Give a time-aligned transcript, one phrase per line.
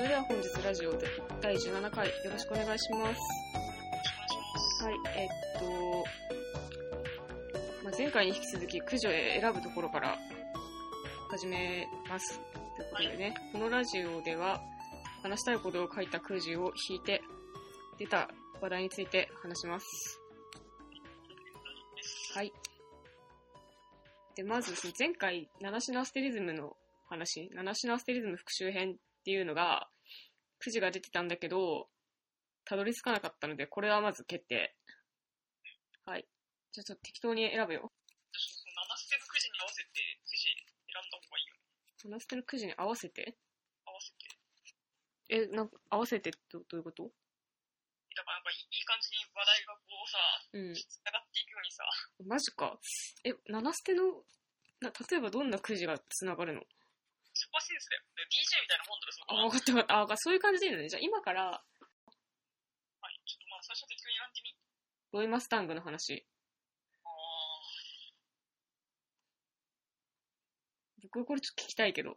[0.00, 1.06] それでは本日ラジオで
[1.42, 3.20] 第17回よろしくお願いします。
[4.82, 5.28] はい、えっ
[5.60, 5.66] と、
[7.84, 10.16] まあ、前回に引き続き、駆除へ選ぶところから
[11.28, 12.40] 始めます。
[12.78, 14.62] ということでね、このラジオでは
[15.22, 17.20] 話したいことを書いたくじを引いて
[17.98, 18.30] 出た
[18.62, 20.18] 話題について話します。
[22.34, 22.54] はい。
[24.34, 26.74] で、まずですね、前回、七種のアステリズムの
[27.10, 29.88] 話、七種のアステリズム復習編っていうのが、
[30.58, 31.88] くじが出てたんだけど、
[32.64, 34.74] たどり着かなかったので、これはまず決定。
[36.04, 36.26] はい。
[36.72, 37.92] じゃあちょっと適当に選ぶよ。
[38.32, 39.90] 七捨てのくじに合わせて
[40.24, 41.60] くじ選んだ方がいいよね。
[41.98, 43.36] 七捨てのくじに合わせて？
[43.84, 44.28] 合わせて。
[45.28, 47.04] え、なんか、合わせてどどういうこと？
[47.04, 50.18] だからなんかいい感じに話題がこうさ、
[50.52, 50.74] うん。
[50.74, 51.84] 繋がっていくようにさ、
[52.26, 52.78] マジか。
[53.24, 54.24] え、七捨ての、
[54.80, 56.62] な、例えばどんなくじが繋がるの？
[57.40, 58.04] そこはセンスだよ。
[58.20, 59.48] で DJ みたいなもんだろ、そこあ、は。
[59.48, 59.94] わかったわかった。
[59.96, 60.88] あ、わかったそういう感じでいいのね。
[60.88, 63.16] じゃあ今から、はい。
[63.24, 64.52] ちょっとまあ最初適当に選んでみ。
[65.12, 66.26] ロイマスタングの話。
[67.02, 71.08] あー。
[71.08, 72.12] 僕これちょっと聞きたいけど。
[72.12, 72.14] い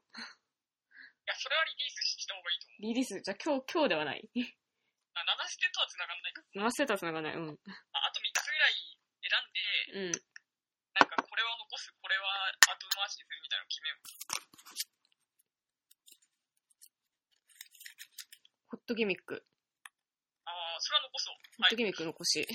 [1.26, 2.82] や、それはリリースした方がいいと思う。
[2.84, 4.28] リリース、じゃあ今日、今日ではない？
[5.16, 6.44] あ七捨てとは繋がんないか。
[6.54, 7.36] 七捨てとは繋がない。
[7.38, 7.48] うん。
[7.48, 8.76] ああと3つぐらい
[9.24, 10.20] 選んで、うん。
[11.00, 15.03] なんかこれは残す、これは後回しにするみたいなのを決めよう。
[18.74, 19.46] ホットギミック。
[20.46, 21.36] あー、それは残そう。
[21.62, 22.42] ホットギミック残し。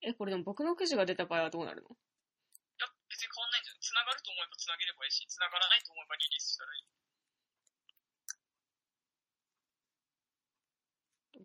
[0.00, 1.88] え、これでも僕のくじが出た場合はどうなるの？
[1.92, 1.92] い
[2.80, 3.80] や、別に変わんないんじゃない？
[3.84, 6.88] 繋がると思えば繋げればいいし、繋がらないと思えばリリースしたらいい。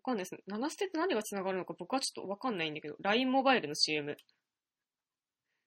[0.00, 0.42] かんないです。
[0.46, 4.16] 七捨てって何が繋がるのか僕はちょっとわかんないんだけど、LINE モバイルの CM。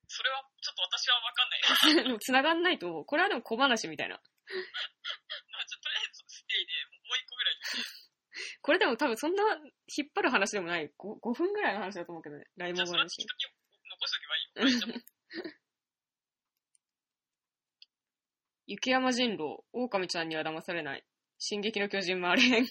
[0.07, 3.05] それはちょっと私はわかんない 繋がんないと思う。
[3.05, 4.15] これはでも小話みたいな。
[4.15, 4.21] ま
[5.59, 5.99] あ、ちょっととりあ
[6.57, 7.55] えずステイでもう一個ぐらい。
[8.61, 9.43] これでも多分そんな
[9.89, 10.91] 引っ張る話でもない。
[10.97, 12.45] 5, 5分ぐらいの話だと思うけどね。
[12.57, 13.27] LINE じゃあ、モバイルのそれは適 CM。
[13.27, 13.43] 当に
[13.89, 14.43] 残しとけばいい
[14.73, 14.77] よ。
[18.67, 21.05] 雪山人狼、狼ちゃんには騙されない。
[21.39, 22.53] 進撃の巨人回れへん。
[22.53, 22.65] わわ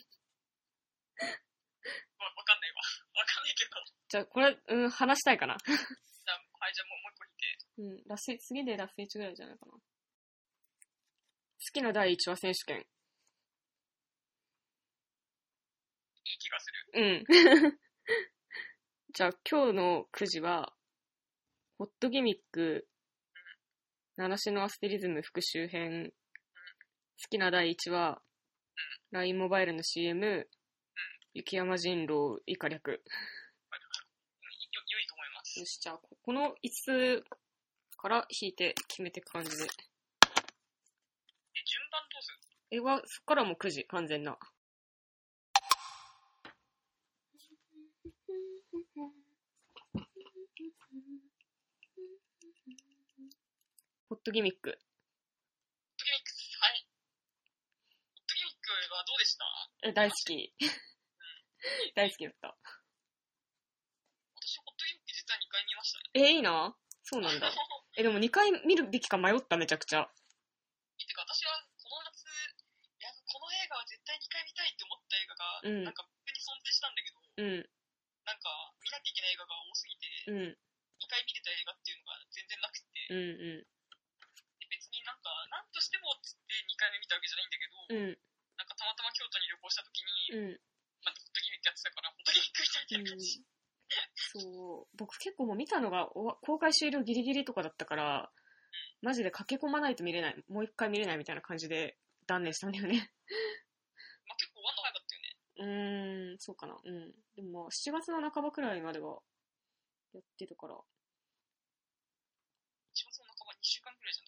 [2.45, 2.83] かんないわ。
[3.15, 3.71] わかんないけど。
[4.09, 5.57] じゃあ、これ、うん、話したいかな。
[5.57, 5.85] じゃあ、は
[6.69, 7.59] い、じゃあもうもう一個引いて。
[7.79, 9.73] うん、ラスイ、次でラスイチぐらいじゃないかな。
[9.73, 9.81] 好
[11.73, 12.87] きな第一話選手権。
[16.37, 16.91] いい気がする。
[16.95, 17.25] うん。
[19.15, 20.77] じゃあ、今日のくじは、
[21.79, 22.87] ホットギミック、
[24.17, 26.13] 七種のアステリズム復習編、
[27.23, 28.23] 好きな第一話、
[29.13, 30.47] LINE モバイルの CM、
[31.33, 32.91] 雪山人狼以下略。
[32.91, 32.97] 良
[35.01, 35.59] いと思います。
[35.61, 37.25] よし、じゃあ、ここの5つ
[37.97, 39.57] から引いて決めていく感じで。
[39.57, 39.71] え、順
[41.91, 42.39] 番どうする
[42.73, 44.39] えは、そっからもう9時、完全な。
[54.09, 54.71] ホットギミック。
[54.71, 54.79] ホッ
[55.99, 56.87] トギミックス、はい。
[58.15, 59.45] ホットギミックはどうでした？
[59.89, 60.55] え、大好き。
[61.95, 62.57] 大好きだった。
[64.39, 66.05] 私、ホットギミック実は2回見ましたね。
[66.15, 66.77] え、いいな？
[67.03, 67.51] そうなんだ。
[67.99, 70.07] え、でも2回見るべきか迷った、めちゃくちゃ。
[70.07, 77.71] てか、私はこの夏、いや、この映画は絶対2回見たいって思った映画が、うんなんか僕に存在したんだけど、うん、
[78.25, 83.67] なんか見なきゃいけない映画が多すぎて、うん、2回見れた映画っていうのが全然なくて、うん、うん
[85.87, 88.19] してもっつって2回目見たわけじゃないんだけど、ん、うん、
[88.59, 90.61] なんかたまたま京都に旅行した時に、うん。
[91.07, 93.47] まあ、ホットギミックやってたから、ホットギミックみたいな感じ。
[94.35, 94.97] そう。
[94.99, 96.11] 僕結構もう見たのが
[96.43, 98.31] 公開終了ギリギリとかだったから、
[99.03, 103.13] マジで駆け込まないと見れない、もう一回見れないみたいな感じで断念したんだよね。
[104.27, 105.37] まあ、結構終わんの早かったよね。
[105.57, 106.77] うーん、そうかな。
[106.83, 107.15] うん。
[107.37, 109.23] でもまあ7月の半ばくらいまでは
[110.13, 110.75] やってたから。
[110.75, 110.81] 1
[113.07, 114.26] 月の半ば2週間ぐらいじゃ。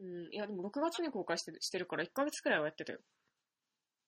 [0.00, 0.32] うん。
[0.32, 3.00] いやでも6月に公開してるしてるから1ヶ月くらいはやってたよ。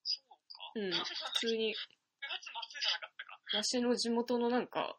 [0.02, 0.36] そうか。
[0.76, 3.56] うん 9普通に、月末じゃなかったか。
[3.58, 4.98] わしの地元のなんか、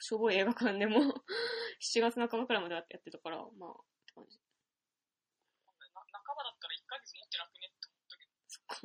[0.00, 0.98] しょぼい映画館でも
[1.80, 3.74] 7月半ばくらいまでやってたから、まあ、っ
[4.06, 4.38] て感じ。
[4.38, 8.82] な半ばだったら1ヶ月持ってなくねって思ったけど、そっか。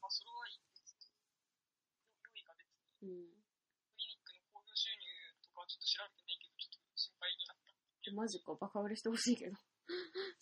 [0.00, 0.96] まあ、それはいいです。
[2.24, 3.12] 良いが別に。
[3.12, 3.44] うん。
[3.92, 5.04] クリニックの興行収入
[5.42, 8.12] とかはちょっと調べてないけど、ちょっと心配になった。
[8.16, 9.56] マジか、バカ売れしてほしいけど。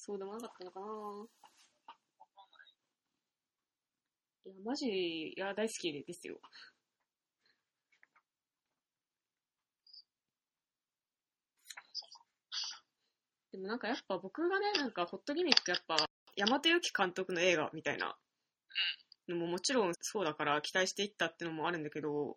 [0.06, 1.46] そうでもなかったのかない。
[4.48, 6.38] や、マジ、いや、大好きですよ。
[13.52, 15.96] でもなんかやっぱ僕がね、なんかホットギミックやっぱ
[16.36, 18.16] 山手由紀監督の映画みたいな
[19.28, 22.36] のももちろんそうだから期待していったってのもあるんだけど、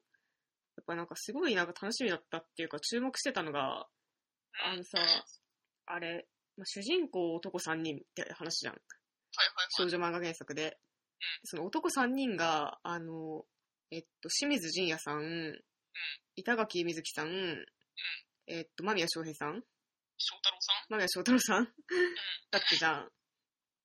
[0.77, 3.85] やっぱなんかすごいなんか楽しみだったっていうか注目してたのが、
[4.65, 4.97] あのさ、
[5.85, 6.25] あれ、
[6.59, 8.75] まあ、主人公男3人って話じゃん。
[9.77, 10.77] 少女漫画原作で。
[11.45, 13.45] その男3人が、あの、
[13.91, 15.57] えっと、清水仁也さん、
[16.35, 17.65] 板垣瑞希さん、
[18.47, 19.63] えっと、間宮祥平さん
[20.17, 20.91] 翔太郎さん？
[20.91, 21.65] 間宮祥太郎さん
[22.51, 23.09] だってじゃん。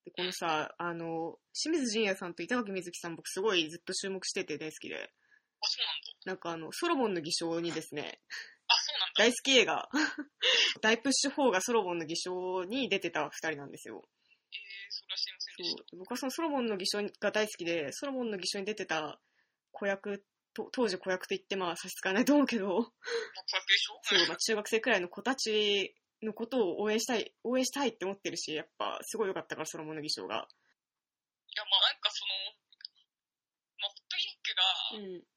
[0.05, 4.97] で、このさ、あの、清水仁也さんと板垣瑞希さん僕すごいずっと注目してて大好きで。
[4.97, 4.99] あ、
[5.67, 5.87] そう
[6.27, 6.33] なんだ。
[6.33, 8.21] なんかあの、ソロモンの偽証にですね。
[9.17, 9.89] 大好き映画、
[10.83, 14.03] 大プッシュ4がソロモンの偽証に出てた二人なんですよ。
[14.03, 15.85] えー、それは知りませんでした。
[15.89, 19.21] そう僕はそのソロモンの偽証が大好きで、ソロモンの偽証に出てた
[19.71, 22.67] 子役と、当時子役と言ってまあ差し支えないと思うけど、
[24.03, 30.35] そう、まあ、中学生くらいの子たちのことを応援したい、応援したいって思ってるし、やっぱすごい良かったから、ソロモンの偽証が。
[30.35, 32.35] いや、まあなんかその、
[33.79, 34.63] まあ、ホットギニックが、
[34.99, 35.35] うん。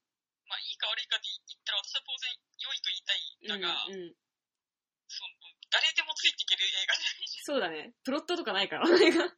[0.48, 4.14] まあいいか悪いかで言ったら私は当然良いと言いたいうんんだが、うん。
[5.08, 5.30] その、
[5.70, 7.94] 誰でもついていける映画じゃないし、そうだね。
[8.04, 8.98] プロットとかないから、あれが。
[8.98, 9.30] プロッ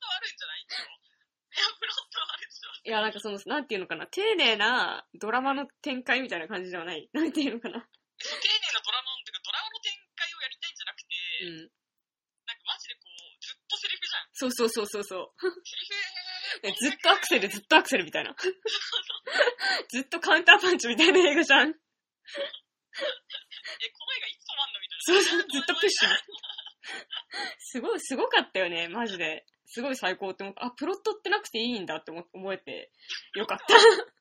[0.00, 0.60] トあるんじゃない？
[0.62, 2.70] いや、プロットはあるでしょ。
[2.84, 7.08] いや、なんかその、なんていうのかな、丁寧なドラマの展開みたいな感じではない。
[7.12, 7.78] なんていうのかな。
[7.78, 7.88] 丁寧
[8.72, 11.06] なドラマの、てかドラマの展開をやりたいんじゃなくて、
[11.44, 11.56] うん。
[12.46, 14.28] なんかマジでこう、ずっとセリフじゃん。
[14.32, 15.40] そうそうそうそうそう。
[15.40, 16.21] セリフ、え
[16.60, 18.36] ずっとアクセル、ずっとアクセルみたいな。
[19.88, 21.68] ずっとカウンターパンチみたいな映画じゃん。
[21.68, 21.80] え、この
[24.14, 25.02] 映画いつ止まんのみたいな。
[25.02, 26.08] そうそう、ずっとプッシュ。
[27.58, 29.46] すごい、すごかったよね、マジで。
[29.66, 30.66] すごい最高って思った。
[30.66, 32.92] あ、プロットってなくていいんだって思思えて、
[33.34, 33.64] よかった。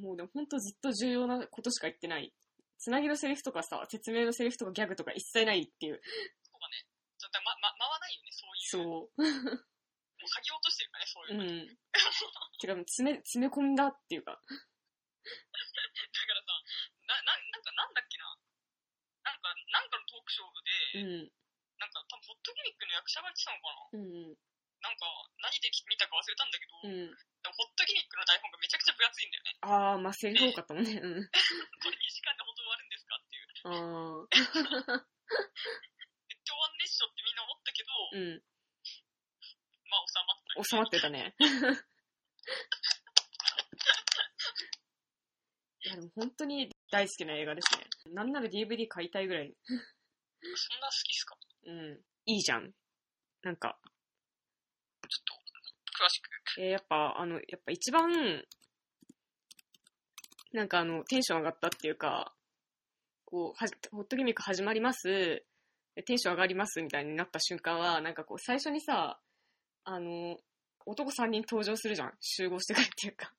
[0.00, 2.32] もうでもほんとずっと重要なことしか言ってない。
[2.82, 6.02] つなぎのセリフとかさ、説明のセリフとかギャグとか一切ないっていう。
[6.42, 6.82] そうだね。
[7.14, 8.66] ちょっとま、ま、回らないよね、そういう。
[8.90, 9.22] もそう。
[9.22, 11.46] う剥ぎ落としてるからね、そういううの。
[11.62, 11.70] ん。
[12.58, 14.34] てか、詰め、詰め込んだっていうか。
[14.34, 14.50] だから
[16.42, 16.50] さ、
[17.06, 18.34] な、な、なんかなんだっけな。
[19.30, 20.50] なんか、なんかのトークショー
[20.98, 21.30] で、うん。
[21.78, 24.34] なんか多分ホットギミックの役者が言ってたのかなうん。
[24.82, 25.06] なんか、
[25.38, 27.14] 何で見たか忘れたんだけど、うん。
[27.14, 29.56] でもホットギミックの台本がめちゃくちゃ分厚いんだよね。
[29.62, 30.92] あー、まあ、セリフ多かったもんね。
[30.94, 30.98] うん。
[31.02, 31.08] こ
[31.90, 32.54] れ2時間で本
[33.64, 33.68] う。
[33.68, 34.54] あめっちゃ
[36.54, 38.18] 終わんねっしょってみんな思ったけど、ー。
[38.18, 38.42] うん。
[39.90, 40.64] まあ収まった。
[40.64, 41.34] 収まってたね。
[45.84, 47.84] いや、でも本当に大好きな映画ですね。
[48.14, 49.52] なんなら DVD 買いたいぐらい。
[49.66, 49.82] そんな
[50.86, 51.36] 好きっすか？
[51.66, 52.00] うん。
[52.26, 52.72] いいじゃん。
[53.42, 53.78] なんか、
[55.08, 55.34] ちょっと、
[56.04, 56.28] 詳しく。
[56.60, 58.44] えーやっぱ、あの、やっぱ一番、
[60.52, 62.34] なんかあの、テンション上がったっていうか、
[63.32, 65.42] こう、はじホットギミック始まります、
[65.96, 69.18] でテンション上がりますみたいになった瞬間は、なんかこう、最初にさ、
[69.84, 70.36] あの、
[70.84, 72.12] 男3人登場するじゃん。
[72.20, 73.26] 集合してくるっていうか。
[73.26, 73.36] ああの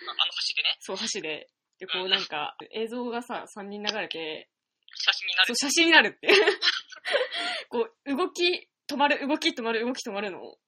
[0.00, 1.46] 橋でね、そう、橋で。
[1.78, 4.48] で、こうなんか、映像がさ、3人流れて、
[4.94, 5.56] 写真になるそう、。
[5.56, 6.28] 写真になるって。
[7.68, 10.58] こう、動き、止まる、動き止まる、動き止まるのを、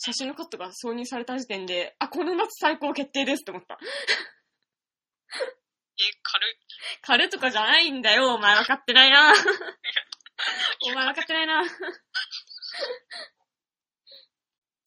[0.00, 3.78] 写真のカットが挿入された時点で、あ、この夏最高決定ですって思った。
[5.98, 6.56] え、軽い。
[7.02, 9.32] 軽るとかじゃないんだよ、お前分かってないな。
[10.86, 11.62] お前分かってないな。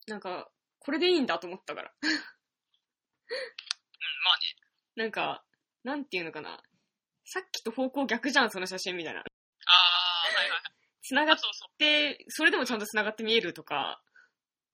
[0.08, 0.50] なんか、
[0.80, 1.92] これでいいんだと思ったから。
[2.02, 2.16] うん、ま
[4.32, 4.56] あね。
[4.96, 5.44] なんか、
[5.84, 6.62] なんていうのかな。
[7.26, 9.20] さっきと方向逆じゃん、その写真みたいな。
[9.20, 10.62] あー、はいはい。
[11.02, 11.78] 繋がっあ、そうそう。
[11.78, 14.02] て、それでもちゃんと繋がって見えるとか、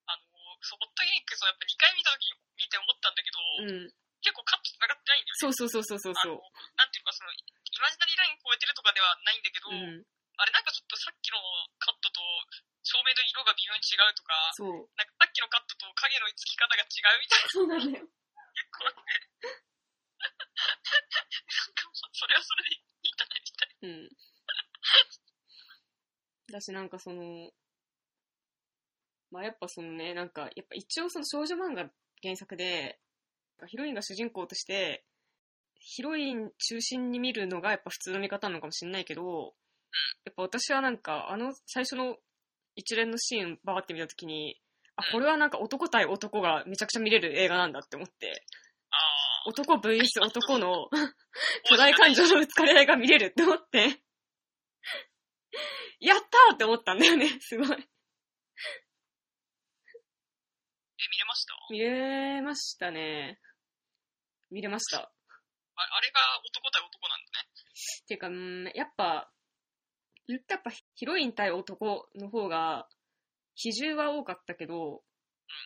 [0.06, 0.22] あの、
[0.62, 3.92] そう、ホットギミックスをやっぱ2回見た時に見て思ったんだけど、うん。
[4.22, 5.42] 結構カット繋がってないんだよね。
[5.42, 6.38] そうそうそうそうそうそあの、
[6.78, 7.42] なんていうかその、イ
[7.82, 9.74] マジナリーライン超えてるとかではないんだけど、う。
[9.74, 10.06] うん。
[10.38, 11.42] あれなんかちょっとさっきの
[11.82, 12.22] カットと
[12.86, 14.86] 照明の色が微妙に違うとか、そう。
[14.94, 18.06] なんかさっきのカットと影のつき方が違うみたいなそうなんだよ。
[18.06, 19.18] 結構あって。
[20.22, 24.10] なんかもうそれはそれでいいんじゃないみたいうん。
[26.50, 27.50] だし、なんかその、
[29.30, 31.90] まあやっぱそのね、なんか、やっぱ一応その少女漫画
[32.22, 32.98] 原作で、
[33.66, 35.04] ヒロインが主人公として、
[35.80, 39.54] ヒロイン中心に見るのがやっぱ普通の見方なのかもしれないけど、
[40.24, 42.16] やっぱ私はなんか、あの最初の
[42.76, 44.60] 一連のシーンバーって見たときに、
[44.96, 48.44] あ、これはなんか男対男がめちゃくちゃ見れる映画なんだって思って、
[48.90, 48.96] あ
[49.48, 50.88] 男 VS 男の
[51.68, 54.00] 巨大感情のぶつかり合いが見れるって思って、
[56.00, 57.66] やったーって思ったんだよね、すごい。
[57.66, 57.70] ー。
[57.72, 57.76] え、
[61.10, 61.54] 見れました？
[61.70, 63.38] 見れましたね。
[64.50, 64.98] 見れました。
[65.00, 65.10] あ
[65.80, 67.48] あれが男対男なんだね。
[68.08, 69.30] ていうか、うん、やっぱ、
[70.26, 72.88] 言ったやっぱヒロイン対男の方が、
[73.54, 75.02] 比重は多かったけど、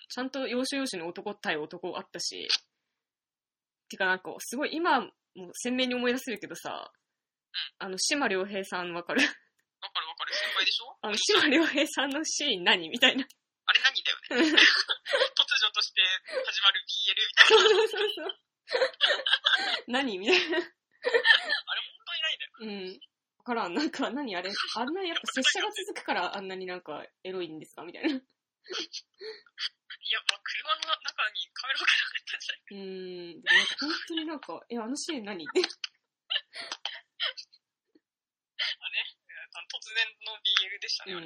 [0.08, 2.48] ちゃんと要所要所に男対男あったし、
[3.88, 5.10] てかなんか、すごい今も
[5.54, 6.90] 鮮明に思い出せるけどさ、
[7.78, 9.22] あの、島良平さんわかる？
[9.22, 10.34] わかるわかる。
[10.34, 10.96] 先輩でしょ？
[11.02, 12.88] あの、島良平さんのシーン何？
[12.88, 13.24] みたいな。
[13.64, 14.58] あれ何だよね。
[14.58, 16.00] 突如として
[16.46, 17.62] 始まる BL みたいな。
[17.62, 18.38] そうそうそう。
[19.88, 20.18] 何？
[20.18, 20.56] みたいな。
[20.56, 20.72] あれ本
[22.06, 22.50] 当にないんだよ。
[22.60, 23.00] うん。
[23.38, 23.74] わからん。
[23.74, 24.50] なんか、何あれ？
[24.76, 27.82] あんなやっぱ拙者が続くからあんなになんかエロいんですか？
[27.82, 28.08] みたいな。
[28.08, 28.14] うい
[30.10, 33.42] や、まあ、車の中にカメラ置けなかったんじゃないーん。
[33.42, 35.44] でもなんか本当になんか、え、あのシーン何？
[35.44, 35.60] って。
[35.60, 35.68] あね。
[39.54, 41.16] あの突然の BL でしたね、う。
[41.18, 41.20] ん。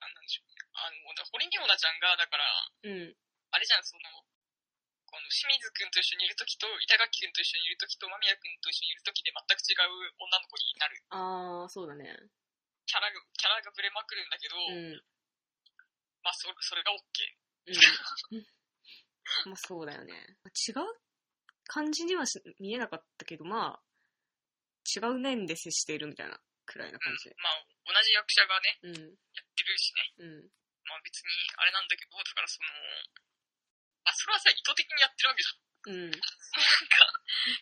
[0.00, 0.54] あなんでしょうね。
[0.74, 2.44] あの、だ堀美央奈ちゃんが、だから、
[2.82, 3.14] うん。
[3.50, 4.10] あれじゃん、その、
[5.06, 10.98] この清水くんと一緒にいるときと、板垣くんと一緒にいるときと、間宮くんと一緒にいるときで全く違う女の子になる。
[11.14, 12.10] あー、そうだね。
[12.86, 15.02] キャラが、キャラがブレまくるんだけど、うん。
[16.26, 16.98] まあ、そそれが OK。
[17.70, 18.46] うん。
[19.50, 20.12] まあそうだよね。
[20.68, 20.84] 違う
[21.66, 23.82] 感じにはし見えなかったけど、まあ、
[24.84, 27.36] 違う面で接しているみたいなくらいな感じで。
[27.38, 28.92] まあ、同じ役者がね、うん。
[28.92, 30.14] やってるしね。
[30.18, 30.50] うん。
[30.88, 32.68] まあ別に、あれなんだけど、だからその、
[34.04, 35.64] あ、それはさ、意図的にやってるわけじゃん。
[35.84, 36.10] うん。
[36.10, 36.28] なんか、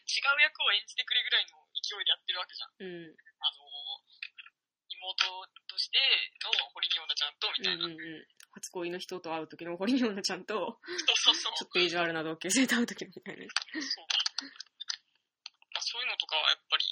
[0.07, 2.71] 違う役を演じてくれぐらいの勢いでやってるわけじゃん。
[2.79, 3.15] うん。
[3.43, 4.03] あの、
[4.91, 5.99] 妹として
[6.43, 7.87] の堀美央奈ちゃんと、みうんたいな。
[7.87, 8.27] うんうん。
[8.55, 11.55] 初恋の人と会う時の堀美央奈ちゃんと、そうそうそう。
[11.59, 13.47] ちょっと意地悪な同級生と会う時のみたいな。
[13.83, 14.07] そう。
[15.73, 16.85] まあそういうのとかはやっぱり、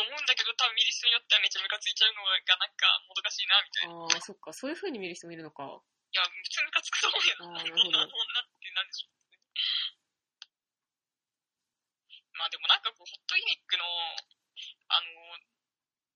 [0.00, 4.00] と思うんだけど、多分見る人によってはめちゃムカついちゃうのがなんかもどかしいな、みたいな。
[4.08, 4.56] ああ、そっか。
[4.56, 5.68] そういう風に見る人もいるのか。
[5.68, 7.36] いや、普通ムカつくと思うよ。
[7.36, 9.20] こんな女ってなんでしょう。
[12.40, 13.84] まあでもなんかこう、ホットギミックの、
[14.88, 15.36] あの、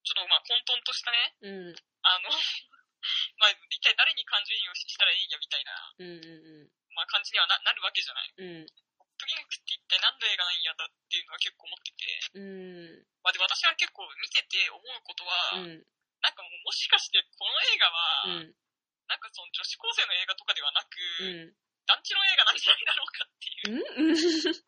[0.01, 1.77] ちょっとまあ混沌としたね、うん。
[2.09, 2.33] あの、
[3.37, 8.33] まあ一体誰に感情移入したらいいんやみたいな、うんうまあ感じにはななるわけじゃない。
[8.41, 8.67] んうん。
[9.15, 12.03] ホットギミックって一体何の映画なんやだっていうのは結構思ってて、
[12.35, 13.07] うん。
[13.23, 15.71] まあで私は結構見てて思うことは、うん。
[15.71, 15.87] うん。
[16.19, 18.59] なんかもうもしかしてこの映画は、うん。
[19.07, 21.55] なんかその女子高生の映画とかではなく、うん。
[21.87, 23.79] 団地の映画なんじゃないだろうかっていう。
[23.79, 24.19] うん。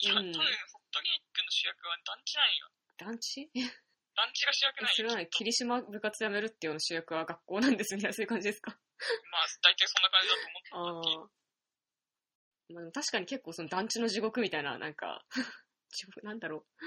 [0.00, 2.70] いや、うん多分、ホットギミックの主役は団地なんよ。
[2.96, 3.50] 団地？
[4.16, 4.94] 団地が主役なんよ。
[4.94, 8.12] それはね、霧島部活やめるっていうの主役は学校なんですね。
[8.12, 8.70] そういう感じですか？
[8.72, 10.40] まあ、大体そんな感じだと
[10.78, 11.43] あ思ってたっていう。
[12.74, 12.76] あ。
[12.76, 15.24] まあ、でも確かに結構その団地の地獄みたいな、なんか、
[16.22, 16.84] なんだろう。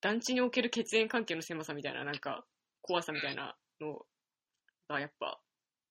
[0.00, 2.46] 団地における血縁関係の狭さみたいな、なんか、
[2.82, 4.06] 怖さみたいなの
[4.88, 5.40] が、やっぱ、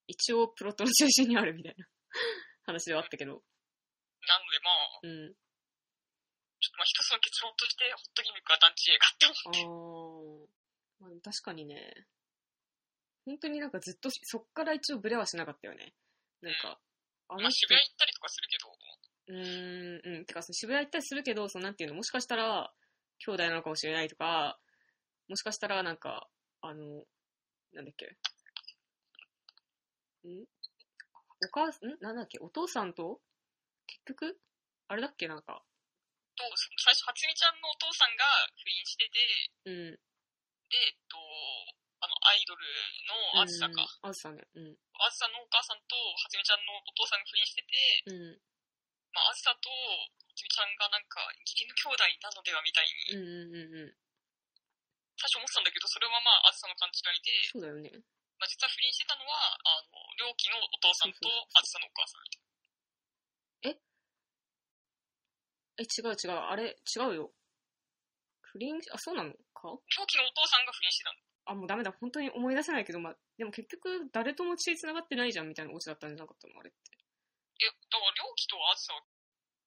[0.06, 1.86] 一応プロットの中心にあるみたいな
[2.64, 3.32] 話ではあったけど。
[3.32, 5.34] なのでまあ、うん。
[6.58, 10.50] ちょっとまあ一つの結論として、ホットギミックは団地映画って思って。
[11.02, 11.10] ああ。
[11.10, 12.06] まあ、確かにね。
[13.26, 15.94] 本当になんかずっと、そっから一応ブレはしなかったよね。
[16.40, 16.80] なんか、
[17.28, 18.75] あまの人あ渋谷行ったりとかするけど、
[19.28, 20.24] うーん、うん。
[20.24, 22.72] てか、その渋谷行ったりするけど、そのなんていうの、もしかしたら、
[23.18, 24.58] 兄弟なのかもしれないとか、
[25.28, 26.28] もしかしたら、なんか、
[26.60, 27.04] あの、
[27.72, 28.06] なんだっけ？
[30.28, 30.46] ん？
[31.44, 33.20] お母さん、んなんだっけ、お父さんと、
[33.86, 34.38] 結局、
[34.88, 35.62] あれだっけ、なんか、
[36.36, 36.44] と
[36.78, 38.24] 最初、初美ちゃんのお父さんが
[38.60, 39.18] 不倫してて、
[39.64, 39.96] うん。
[40.68, 41.16] で、えっと、
[42.00, 42.62] あの、アイドル
[43.34, 43.88] のあずさか。
[44.02, 44.44] あずさね。
[44.54, 44.76] うん。
[45.00, 45.96] あずさのお母さんと
[46.28, 48.40] 初美ちゃんのお父さんが不倫してて、うん。
[49.16, 49.72] まあ、あずさと
[50.36, 53.96] 初美ちゃんがなんか、義理の兄弟なのではみたいに、うんうんうんうん。
[55.16, 57.88] 最初思ってたんだけど、それはまあ、あずさの勘違いで、そうだよね。
[58.36, 61.24] まあ、実は不倫してたのは、あの、良樹のお父さんと
[61.56, 62.28] あずさのお母さん。
[65.76, 66.40] え、違う違う。
[66.40, 67.32] あれ、違うよ。
[68.40, 69.32] 不倫、あ、そうなの？
[69.52, 69.68] か？
[69.68, 71.18] 良樹のお父さんが不倫してたの。
[71.52, 71.92] あ、もうダメだ。
[71.92, 76.58] 本当に思い出せないけど、まあ、でも結局、誰とも血繋がってないじゃんみたいなオチだったんじゃなかったの？
[76.60, 76.78] あれって。
[77.60, 79.00] え、だから良樹とあずさは、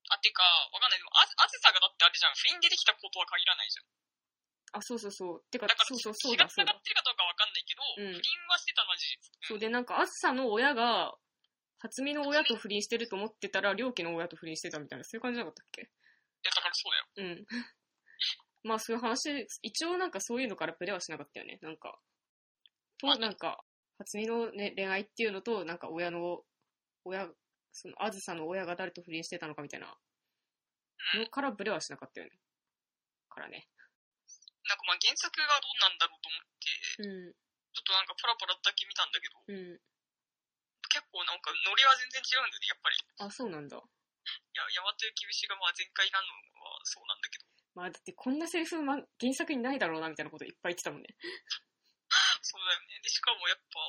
[0.09, 0.41] あ、てか、
[0.73, 0.99] わかんない。
[0.99, 2.35] でも、あずあずさがだってあれじゃん。
[2.35, 3.85] 不倫出てきたことは限らないじゃん。
[4.77, 5.45] あ、そうそうそう。
[5.49, 6.79] てかだか、ら、そうそう、そうだ、血が繋がそうだ。
[6.79, 9.31] ってるかどうかわかんないけど、うん不倫はしてたのは事実。
[9.41, 11.13] そうで、なんか、あずさの親が、
[11.79, 15.81] 初見の親と不倫してると思ってたら、良樹の親と不倫してたみたいな、そういう感じじゃなかったっけ？
[15.81, 15.85] い
[16.43, 17.29] や、だからそうだよ。
[17.29, 17.45] うん。
[18.63, 21.59] まあ、そういう話、一応なんかそういうのからプレはしなかったよね。
[21.61, 21.97] なんか、
[22.97, 23.63] と、なんか、
[23.97, 26.43] 初見の、ね、恋愛っていうのと、なんか親の、
[27.05, 27.29] 親、
[27.71, 29.87] その、あずさの親が誰と不倫してたのかみたいな
[31.15, 32.39] のからブレはしなかったよね。
[33.29, 33.67] からね。
[34.67, 36.69] なんかまあ原作がどうなんだろうと思って、
[37.01, 37.33] うん。
[37.73, 39.79] ちょっとなんかパラパラだけ見たんだけど、うん。
[40.89, 42.97] 結構なんかノリは全然違うんだよね、やっぱり。
[43.23, 43.77] あ、そうなんだ。
[43.77, 43.81] い
[44.57, 46.27] や、大和幸節がまあ全開なの
[46.61, 47.45] はそうなんだけど。
[47.73, 51.07] まあだってこんなセリフ、ま、原作にないだろうなみたいなこといっぱい言ってたもんね。
[52.41, 52.99] そうだよね。
[53.01, 53.79] で、しかもやっぱ、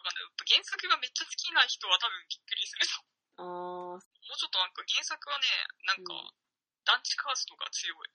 [0.00, 0.24] わかんない。
[0.24, 3.04] やっぱ原作がめっちゃ好きな人は多分びっくりすると。
[3.36, 5.44] あー、もうちょっとなんか原作はね、
[5.84, 6.32] なんかうん、
[6.88, 8.08] 団地カーストが強い。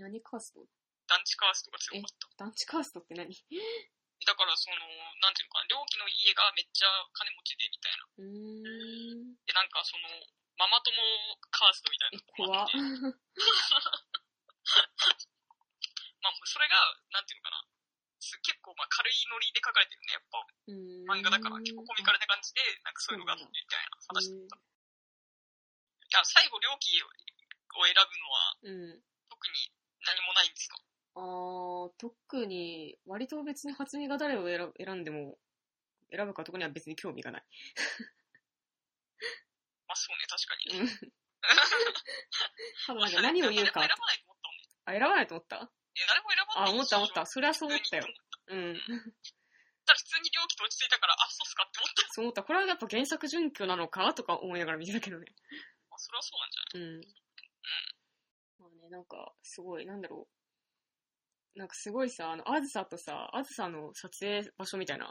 [0.00, 0.64] 何カースト？
[1.08, 2.44] 団地カーストが強かった。
[2.44, 3.28] 団地カーストって何？
[3.28, 3.32] う
[4.26, 4.76] だからその、
[5.22, 8.02] なんていうのかな、両家の家がめっちゃ金持ちでみたいな。
[8.18, 8.26] ー
[9.14, 9.36] ん。
[9.46, 10.08] で、なんかその、
[10.58, 10.90] ママ友
[11.50, 12.68] カーストみたいえな、怖っ。
[16.20, 16.74] まあ、それが、
[17.14, 17.77] なんていうのかな。
[18.20, 20.46] す結構まあ軽いノリで書かれてるね、やっぱ。
[21.14, 24.56] 漫画だから結構コミカルな感じで、なんかそういうのがあってみたいな話だった。
[24.58, 24.60] い
[26.12, 27.08] や、最後、両家を
[27.84, 29.02] 選ぶのはうん。
[29.28, 29.72] 特に
[30.04, 30.78] 何もないんですか？
[31.16, 35.38] あー、特に、割と別に初見が誰を選ぶ選んでも、
[36.10, 37.44] 選ぶかとかには別に興味がない。
[39.86, 40.80] まあそうね、確かに。
[40.80, 40.88] うん。
[42.86, 44.64] 多分なんか何を言うか選ばないと思ったもんね。
[44.86, 45.70] あ、選ばないと思った？
[45.98, 47.26] いや、誰も選ばあ、ない思った思った。
[47.26, 48.06] それはそう思ったよ。
[48.06, 48.08] う
[48.54, 48.78] ん。
[48.78, 48.92] ただ
[49.98, 52.06] 普通に両家と落ち着いたから、あ、そうっすかって思った。
[52.14, 52.44] そう思った。
[52.44, 55.26] これはやっぱ原作準拠なのかとか思いながら見てたけどね。
[55.90, 57.00] まあそれはそうなんじゃないうん。
[58.62, 60.34] まあね、なんか、すごい、なんだろう。
[61.58, 65.06] なんかすごいさ、あの、あずさとさ、あずさの撮影場所みたいな、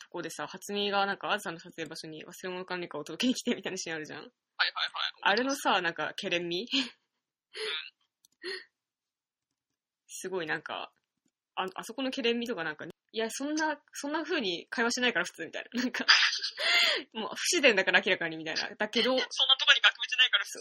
[0.00, 4.20] とこでさ、初見がなんかあずさの撮影場所に忘れ物管理課を届けに来てみたいなシーンあるじゃん。
[4.20, 4.32] はいはいはい。
[5.20, 6.66] あれのさ、なんか、ケレン味？
[10.20, 10.90] すごいなんか、
[11.54, 15.82] あ、あそこのケレン味とかなんか、いや、そんな、そんな風に会話しないから普通みたいな。
[15.82, 16.04] なんか、
[17.14, 18.68] もう不自然だから明らかにみたいな。
[18.76, 19.24] だけど、そんな
[19.56, 20.60] とこに額縁ないから普通。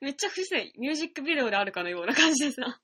[0.04, 2.80] めっちゃ不自然、ミュージックビデオであるかのような感じでさ、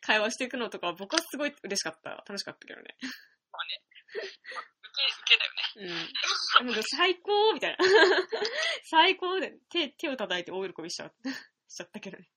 [0.00, 2.10] 会話していくのとか、僕はすごい嬉しかった。
[2.26, 2.96] 楽しかったけどね。
[3.52, 3.82] まあね。
[4.54, 6.10] まあ、受け、受けだよね。
[6.60, 6.66] うん。
[6.66, 7.78] なんか最高みたいな。
[8.90, 11.12] 最高で手、手を叩いて大喜びしちゃう
[11.68, 12.28] しちゃったけどね。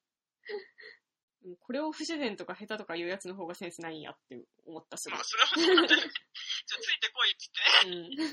[1.45, 5.25] うんこれを不自然とか下手とか言うやつの方がセンスないんやって思ったすごいまあ、。
[5.25, 5.88] それは。
[5.88, 7.95] ちょ、ついてこいっつってね。
[7.95, 8.15] うん。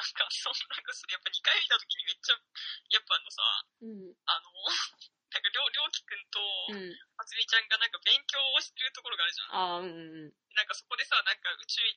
[0.00, 2.40] なんか、そんかそれやっぱ2回見たときにめっちゃ、
[2.90, 3.42] やっぱあのさ、
[3.82, 4.14] うん。
[4.24, 4.48] あの、
[5.30, 6.90] なんか、りょう、りょうきくんと、うん。
[7.16, 9.54] はつみちゃんがなんか勉強をしてるところがあるじゃん。
[9.54, 10.34] ああ、うんうんうん。
[10.58, 11.94] なんかそこでさ、なんか宇宙一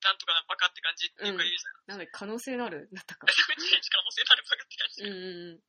[0.00, 1.96] なんとかなバカって感じっていうか言うじゃん。
[1.96, 3.28] なんで可能性のあるだったか。
[3.28, 5.04] 宇宙一可能性のあるバカって感じ。
[5.04, 5.64] いうんうんうん。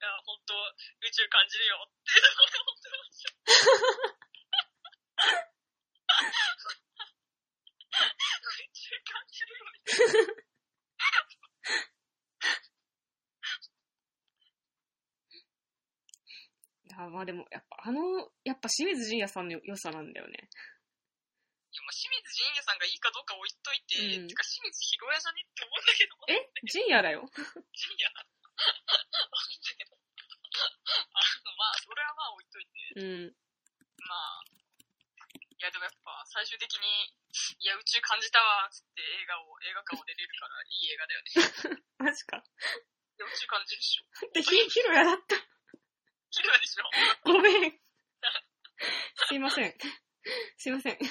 [0.00, 0.54] や、本当
[1.02, 2.12] 宇宙感じるよって。
[2.22, 2.90] 本当
[8.50, 10.46] 宇宙感じるよね。
[17.00, 20.36] いや、まあでも、やっぱあの、やっぱ清水仁也さんの良さなんだよね。
[20.36, 26.12] いや、まあ、清水仁也さんがいいかどうか置いといて、うんてか清水博也じゃねって思うんだけど。
[26.28, 26.44] え？
[26.68, 27.24] 仁也だよ。
[27.32, 28.04] 仁也？
[28.12, 28.20] だ。
[30.60, 33.00] あの、まあ、それはまあ置いといて。
[33.00, 33.32] うん。
[34.04, 36.84] まあ、いやでもやっぱ最終的に、
[37.60, 41.80] いや宇宙感じたわーっつって映画を、映画館を出れるからいい映画だよね。
[41.96, 42.36] マジか。
[42.36, 42.44] い
[43.16, 44.04] や宇宙感じるっしょ。
[44.36, 45.49] で、ひ、ひろやだった。
[46.30, 46.84] 綺麗でしょ。
[47.24, 47.72] ごめん。
[49.28, 49.74] すいません。
[50.56, 50.98] すいません。
[51.00, 51.08] ま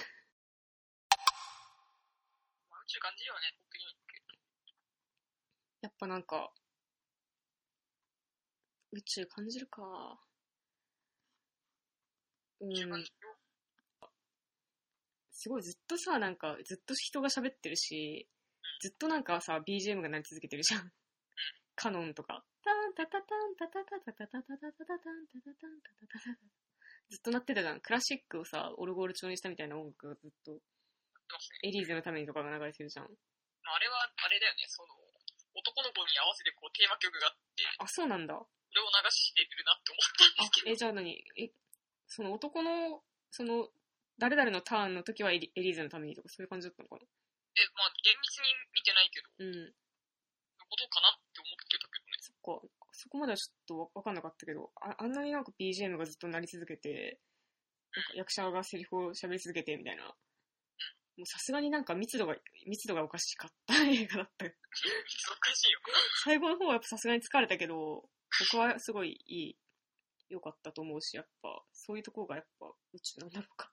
[2.77, 3.39] あ、宇宙感じるよね。
[5.82, 6.51] やっぱなんか、
[8.91, 9.82] 宇宙感じるか。
[12.62, 13.05] うん。
[15.32, 18.27] すごいずっとさ、なんか、ずっと人が喋ってるし、
[18.82, 20.91] ずっとなんかさ、BGM が鳴り続けてるじゃん。
[21.79, 22.43] カノンとか。
[22.59, 26.59] タンタタタンタタタタタタタタタタタンタタタタタタタ
[27.07, 27.79] ずっと鳴ってたじゃん。
[27.79, 30.59] クラシックをさ、オルゴール調にしたみたいな音楽がずっと、
[31.63, 33.05] エリーゼのためにとかが流れてるじゃん。
[33.07, 34.91] あ、れは、あれだよね、その、
[35.55, 38.35] 男の子に合わせてこうテーマ曲があって、あ、そうなんだ。
[38.35, 41.49] それを流してるなって思ったんですけど、え、じゃあ何え、
[42.11, 43.71] その男の、その、
[44.19, 47.07] 誰々のターンの時はエリーゼのためにとかそういう感じだったのかな
[47.55, 49.53] え、まあ、厳密に見てないけど、うん。
[49.55, 49.71] そういう
[50.67, 51.18] ことかな
[52.57, 52.62] か。
[52.91, 57.19] そこまではちょっとわわかんなかったけど、ああんなになんか BGM がずっと鳴り続けて、
[57.95, 60.03] なんか役者がセリフを喋り続けてみたいな。
[60.05, 62.35] もうさすがになんか密度が、
[62.65, 64.45] 密度がおかしかった映画だった。
[64.45, 64.55] おか
[65.53, 65.79] しいよ。
[66.23, 68.07] 最後の方はやっぱさすがに疲れたけど、
[68.51, 69.57] 僕はすごいいい、
[70.29, 73.69] 良かったと思うし、やっぱ、そういうところがやっぱ宇宙なんだろうか。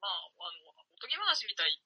[0.00, 1.78] まあ、あの、おとぎ話みたい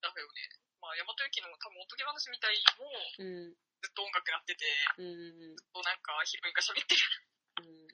[0.00, 0.48] だよね。
[0.80, 2.84] まあ、大和幸の多分おとぎ話みたいも、
[3.18, 3.56] うん。
[3.84, 4.64] ずっと音楽鳴ってて、
[4.96, 5.52] うん。
[5.52, 7.04] ずっとなんかヒロインが喋ってる。
[7.60, 7.84] うん。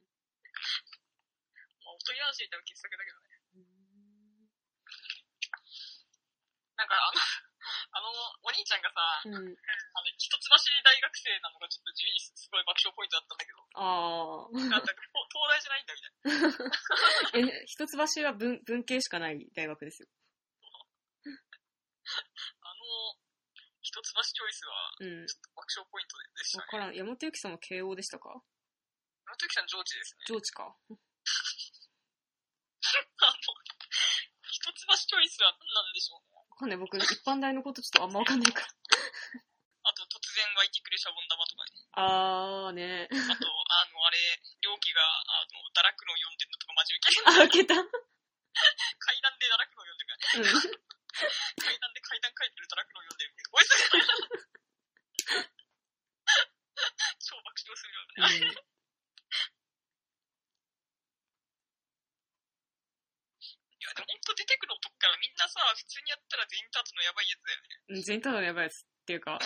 [1.82, 3.42] まあ、おとぎ話みたいな傑作だけどね。
[6.78, 7.18] なんかあの、
[7.90, 8.06] あの、
[8.46, 9.34] お兄ちゃんがさ、うん。
[9.34, 9.50] あの、
[10.14, 14.54] 一橋大学生なのがちょっと地味にすごい爆笑ポイントだったんだけど、ああ。
[14.70, 16.06] なんだか東東大じゃないんだみた
[17.42, 17.50] いな。
[17.50, 20.08] え、一橋は文文系しかない大学ですよ。
[22.62, 23.18] あの、
[23.90, 25.26] 一橋チョイスはうん。
[25.26, 26.62] ちょっと爆笑ポイントでしたね。
[26.62, 26.94] わからん。
[26.94, 28.30] 山本由紀さんは慶応でしたか？
[28.30, 30.30] 山本ゆきさん上智ですね。
[30.30, 30.62] 上智か。
[30.70, 30.94] あ
[33.34, 33.50] の、
[34.46, 36.38] 一橋チョイスは何なんでしょうね。
[36.38, 36.78] わかんない。
[36.78, 38.70] 僕、一般大のことちょっとあんまわかんないから。
[38.70, 41.70] あと、突然湧いてくるシャボン玉とかね。
[41.98, 43.08] あーね。
[43.10, 47.26] あと、あの、あれ、両機が、あの、堕落の読んでるのとかマジ受ける。
[47.26, 47.74] あ、開けた。
[47.74, 50.78] 階段で堕落の読んでるから、うん。
[51.60, 53.34] 階段で階段書いてる堕落の読んでる。
[53.50, 53.70] こいつ
[57.26, 58.54] 超爆笑するよね。
[63.80, 67.79] いや、でも本当出てくる男からみんなさ、普通にやったら全員タートのやばいやつだよね。
[67.79, 67.79] うん。
[68.04, 69.38] 全員ただのやばいやつっていうか、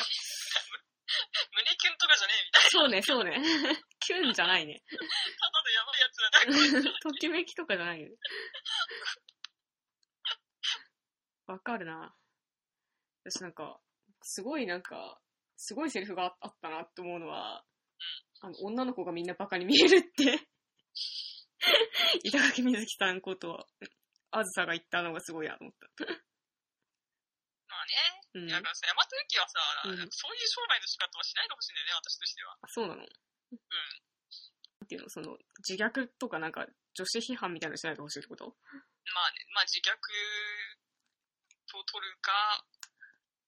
[1.54, 3.38] 胸キュンとかじゃねえみたいそうね、そうね。
[4.00, 4.74] キュンじゃないね。
[4.74, 4.80] な。
[4.80, 5.04] た
[5.52, 6.98] だのやばいやつだな。
[7.00, 8.10] ときめきとかじゃないよ。
[11.46, 12.14] わかるな。
[13.24, 13.80] 私なんか、
[14.22, 15.20] すごいなんか、
[15.56, 17.64] すごいセリフがあったなって思うのは、
[18.40, 20.48] あの、女の子がみんなバカに見えるって、
[22.24, 23.66] 板垣瑞希さんことは、
[24.30, 26.23] あずさが言ったのがすごいなと思った。
[28.34, 28.46] うん。
[28.48, 32.58] だからさ、山戸ゆきはさ、うんそういう商売の仕方はしないかもしれないね、私としては。
[32.60, 33.00] あ、そうなの？
[33.00, 33.06] な
[34.84, 38.46] んていうの、その、自虐とかなんか、女子批判みたいなのしないでほしいってこと？
[38.46, 39.94] まあね、まあ自虐
[41.70, 42.32] と取るか、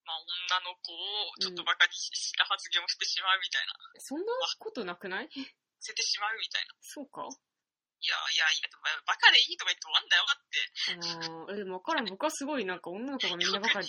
[0.07, 0.22] まあ
[0.62, 3.75] 女の子をちょっとバカにした発言をしてしまうみたいな。
[3.99, 4.27] そんな
[4.59, 5.29] ことなくない？
[5.83, 6.75] 捨ててしまうみたいな。
[6.81, 8.68] そうかいやいやいや、
[9.07, 10.59] バカでいいとか言って終わんだよって。
[10.92, 12.05] あーえ、でも分からん。
[12.07, 13.88] 僕はすごいなんか女の子がみんなバカに、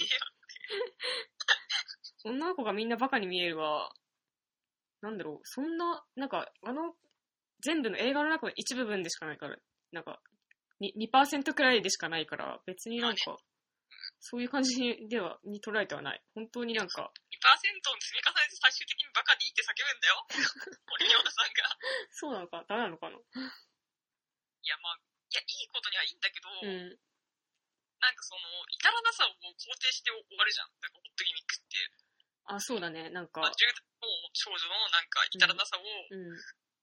[2.25, 3.93] 女の子がみんなバカに見えるは、
[5.01, 6.95] なんだろう、そんな、なんか、あの、
[7.61, 9.57] 全部の映画の中の一部分でしかないから、
[9.91, 10.21] なんか、
[10.79, 13.37] に2%くらいでしかないから、別になんか、
[14.19, 16.21] そういう感じでは、に捉えてはない。
[16.33, 20.25] 本当になんか、2%の積み重ねて最終的にバカでいいって叫ぶんだよ。
[20.87, 21.77] 森山さんが。
[22.11, 23.21] そうなのか、ダメなのかない
[24.67, 26.99] やまあ、いや、いいことにはいいんだけど、うん。
[27.99, 30.69] なんかその、至らなさをもう肯定して終わるじゃん。
[30.81, 31.77] なんかホットギミックって。
[32.47, 36.29] あ、そうだね、なんまあ、か、10代の少女のなんか至らなさを、うん。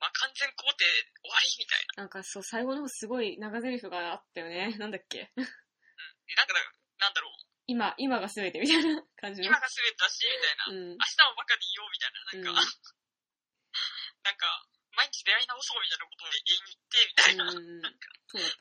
[0.01, 0.85] まあ完全肯定
[1.23, 2.03] 終わりみたいな。
[2.03, 4.75] なんかそう、最後の方すごい長台詞があったよね。
[4.77, 6.55] なんだっけでなんか、
[6.99, 7.33] なんだろう。
[7.67, 9.59] 今、今が全てみたいな感じの今。
[9.59, 10.67] が全てだし、みたいな。
[10.69, 10.99] うん明。
[10.99, 12.25] 日もバカでいようみたいな。
[12.25, 12.67] なんか、うん
[14.25, 17.45] なんか、毎日出会い直そうみたいなことを言いに行って、みたいな。
[17.45, 18.09] うんなんか、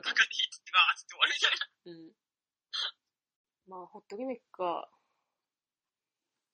[0.03, 1.57] バカでいいっつって、わーって終わるみたいな。
[1.57, 1.71] な。
[1.85, 2.15] うん。
[3.67, 4.89] まあ、ホットギミックは、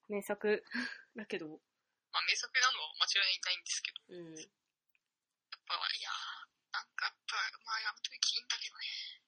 [0.08, 0.64] 名作
[1.16, 4.34] だけど、まあ、名作なのは間違いないんですけど、うん。
[4.34, 4.48] やっ
[5.66, 9.20] ぱ、いやー、なんかやっぱ、まあ、やめときいいんだけどね。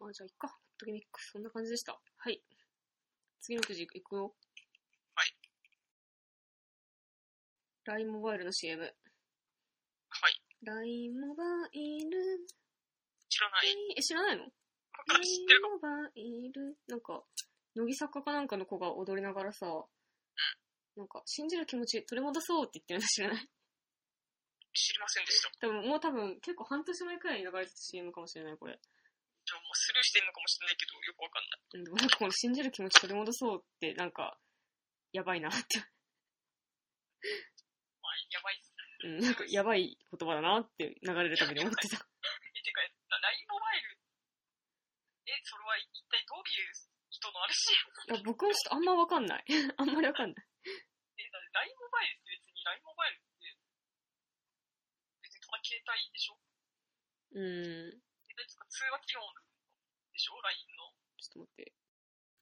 [0.00, 0.48] まあ、じゃあ、いっか。
[0.48, 2.00] ホットギミック、そんな感じでした。
[2.16, 2.42] はい。
[3.40, 4.34] 次のくじいくよ。
[5.14, 5.36] はい。
[7.84, 8.82] LINE モバイルの CM。
[10.08, 10.42] はい。
[10.62, 12.61] LINE モバイル。
[13.32, 13.72] 知らない。
[13.96, 14.44] え、知らないの？
[14.44, 14.48] あ
[15.24, 15.74] 知ってるかも。
[15.76, 16.76] モバイル。
[16.86, 17.24] なんか、
[17.74, 19.64] 乃木坂かなんかの子が踊りながらさ、
[20.96, 23.48] なんか、信じる気持ち取り戻そうって言ってるの知らない？
[24.76, 25.48] 知りませんでした。
[25.64, 28.76] 多分、もう多分、結構半年前くらいに流れてた CM かもしれない、これ。
[28.76, 31.60] じゃあもうスルーしてんのかもしれないけど、よくわかんない。
[31.72, 34.38] うんでもなんかこの信じる気持ち取り戻そうって、なんか、
[35.12, 35.58] やばいなって。
[35.80, 35.82] ま
[38.12, 38.72] あ、やばいっす
[39.08, 39.16] ね。
[39.16, 42.06] うん、なんか、やばい言葉だなって流れるたびに思ってた。
[43.22, 43.98] LINE モバイル、
[45.30, 46.74] え、それは一体どういう
[47.10, 47.78] 意図のあれしい
[48.10, 49.44] や僕もちょっとあんまわかんない。
[49.78, 50.46] あんまりわかんない。
[50.66, 53.56] え、だって LINE モバイルって別に LINE モバイルって、
[55.22, 56.38] 別にただ携帯でしょ？
[57.32, 57.90] うん。
[57.94, 59.20] 携帯とか通話機能
[60.12, 60.92] でしょ ?LINE の。
[61.22, 61.72] ちょっと待って。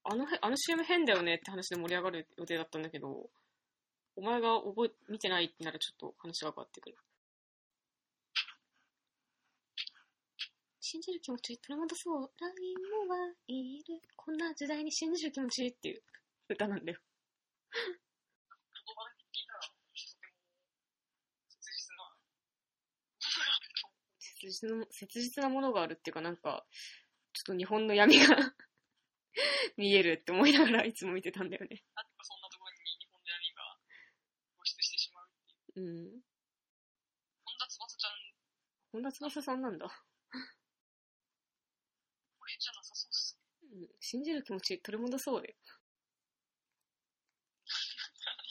[0.02, 3.30] あのへ、あの CM 変だよねって話で盛り上がる予定だったんだけど、
[4.16, 6.96] お前が覚え、見てないってならちょっと話が変わってくる。
[10.90, 12.32] 信じる気持ち取り戻そう。
[12.40, 12.74] LINE
[13.06, 13.14] モバ
[13.46, 14.00] イル。
[14.16, 16.02] こんな時代に信じる気持ちっていう
[16.48, 16.98] 歌なんだよ。
[21.48, 22.02] 切実な。
[24.18, 26.66] 切実な、切実なものがあるっていうかなんか、
[27.34, 28.26] ちょっと日本の闇が
[29.78, 31.84] 見えるって思いながらいつも見てたんだよね。
[31.94, 33.78] なんかそんなところに日本の闇が
[34.56, 35.86] 露出してしまうっていう。
[35.86, 36.20] うん。
[37.44, 38.12] 本田翼ちゃん、
[38.90, 39.86] 本田翼さんなんだ。
[42.40, 45.56] これうん、信じる気持ち取り戻そうで。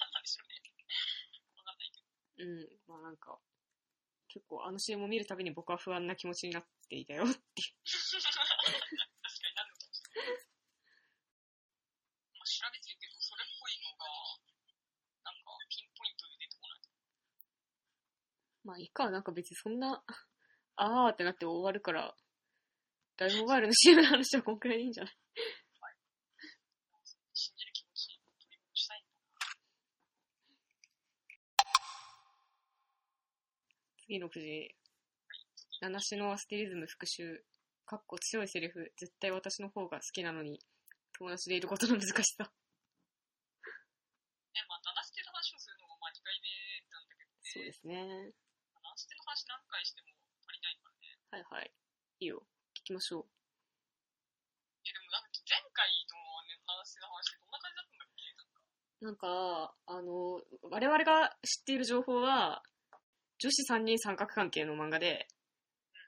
[0.09, 0.57] なんでしょうね。
[1.55, 2.09] わかんないけど。
[2.49, 3.37] うん、まあなんか、
[4.27, 7.33] 結構あの CM を見るたびに僕は不安な気持ちになっていたよって。
[7.33, 8.41] 確か
[8.89, 10.41] になるのかもしれない。
[12.33, 14.09] まあ、調べてるけど、それっぽいのが、
[15.25, 16.81] なんか、ピンポイントで出てこない。
[18.65, 20.01] まあいいか、なんか別にそんな、
[20.75, 22.17] あーってなって終わるから、
[23.19, 25.13] ダイモバイルの CM の話はこんくらいでいいんじゃない
[27.33, 28.07] 信じる気持ち、
[28.39, 29.09] 取り戻したいんだ
[34.09, 34.73] 次のくじ、
[35.85, 37.45] 七種のアステリズム復習、
[37.85, 40.57] かっこ強いセリフ、絶対私の方が好きなのに、
[41.13, 42.49] 友達でいることの難しさ。
[42.49, 42.49] ね、
[44.65, 46.49] まあ、七捨ての話をするのも、まあ、2回目
[46.89, 48.01] なんだけど、そうですね。
[48.01, 50.09] 七捨ての話何回しても
[50.41, 51.13] 足りないからね。
[51.29, 51.69] はいはい。
[51.69, 52.41] いいよ。
[52.81, 53.29] 聞きましょう。
[53.29, 56.17] え、でもなんか、前回の
[56.49, 58.25] ね、七捨ての話ってどんな感じだったんだっけ
[59.05, 62.65] なんか、あの、我々が知っている情報は、
[63.39, 65.25] 女子3人三角関係の漫画で、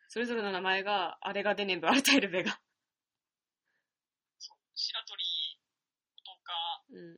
[0.10, 2.60] それぞれの名前が、あれがデネブ、アルタイルベが。
[4.38, 5.24] そう、白鳥、
[6.13, 7.17] ことか、うん。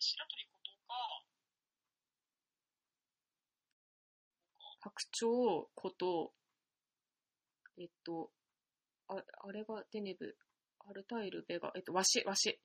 [0.00, 1.22] 白鳥ことか、
[4.82, 6.32] 白鳥こと、
[7.78, 8.32] えっと、
[9.06, 10.36] ああれがデネブ、
[10.88, 12.58] アルタイルベが、えっと、わし、わし。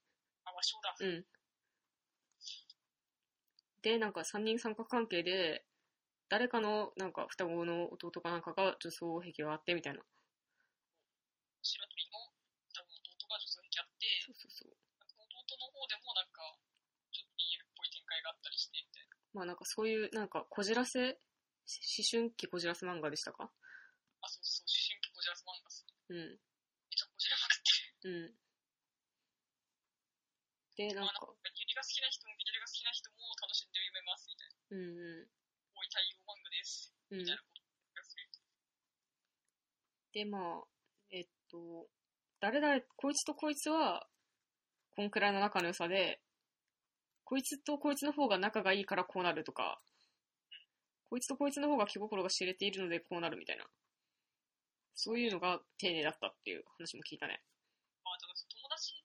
[0.44, 0.96] あ、和尚だ。
[1.02, 1.26] うん。
[3.84, 5.64] で、なんか三人三角関係で、
[6.30, 10.02] 誰かのなんか双子の弟かなんかが女装癖があってみたいな。
[11.62, 12.18] 白鳥の
[12.74, 14.74] 多分弟が女装癖あって、そうそうそう。
[15.06, 16.42] 弟の方でもなんか、
[17.14, 19.16] ちょっと BL っぽい展開があったりして、みたいな。
[19.34, 21.18] まあなんかそういう、なんかこじらせ、
[21.66, 23.50] し思春期こじらせ漫画でしたか？
[24.22, 25.86] あ、そうそう、思春期こじらす漫画っす。
[26.10, 26.18] うん。
[26.18, 26.38] めっ
[26.94, 28.14] ちゃこじらまくってる。
[28.14, 28.36] うん。
[30.78, 34.56] で、なんまあ、なんかか、、ユリが好きな人もビリが好きな人も楽しんで読めます、みたいな。
[34.72, 35.22] うんう。
[35.24, 35.35] ん。
[37.12, 37.26] うん。
[40.14, 40.64] で、まあ、
[41.12, 41.88] えっと、
[42.40, 44.08] 誰々、こいつとこいつは、
[44.96, 46.22] こんくらいの仲の良さで、
[47.26, 49.82] こいつとこいつの方が仲がいいからこうなるとか、
[51.10, 53.66] こいつとこいつの方が気心が知れているのでこうなるみたいな。
[54.96, 57.44] そういうのが丁寧だったっていう話も聞いたね。
[58.06, 58.96] まあ、ただ友達、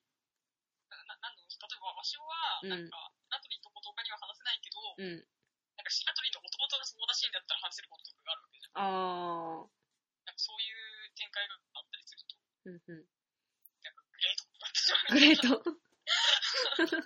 [0.86, 5.26] な、な例えば、わしおは、なんか、白鳥とことかには話せないけど、うん。
[5.74, 5.90] なんか
[7.30, 8.74] 達にだったら話せることとかがあるわけじゃん。
[8.74, 9.70] あー。
[10.26, 12.34] なんかそういう展開があったりすると、
[12.66, 13.06] うんうん。
[13.86, 14.50] なんかグレート
[15.14, 15.62] グレート。
[15.62, 15.78] そ
[16.82, 16.98] う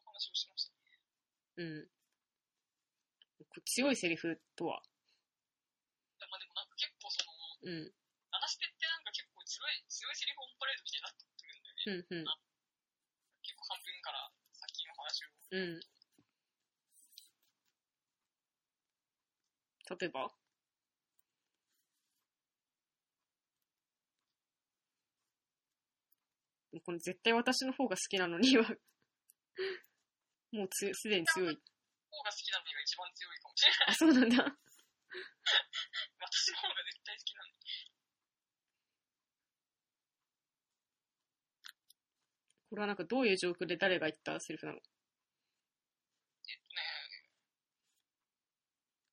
[0.00, 0.96] う話をしましたね。
[1.60, 1.92] うん。
[3.68, 4.80] 強いセリフとは？
[6.18, 7.36] まあでもなんか結構その、
[7.68, 7.92] うん。
[8.32, 11.84] 話してってなんか結構強い、強いセリフオンパレードみたいになってくるんだよね。
[11.84, 12.32] うんうん。
[13.44, 15.41] 結構半分から先の話を。
[15.52, 15.80] うん。
[20.00, 20.30] 例えば？
[26.84, 28.64] この絶対私の方が好きなのには、
[30.52, 31.54] もうつすでに強い。
[31.54, 33.88] 方が好きなのが一番強いかもしれない。
[33.88, 34.36] あ、そうなんだ。
[36.18, 37.52] 私の方が絶対好きなの。
[42.70, 44.84] これはなんかどういう状況で誰が言ったセリフなのえっ
[46.56, 46.80] とね、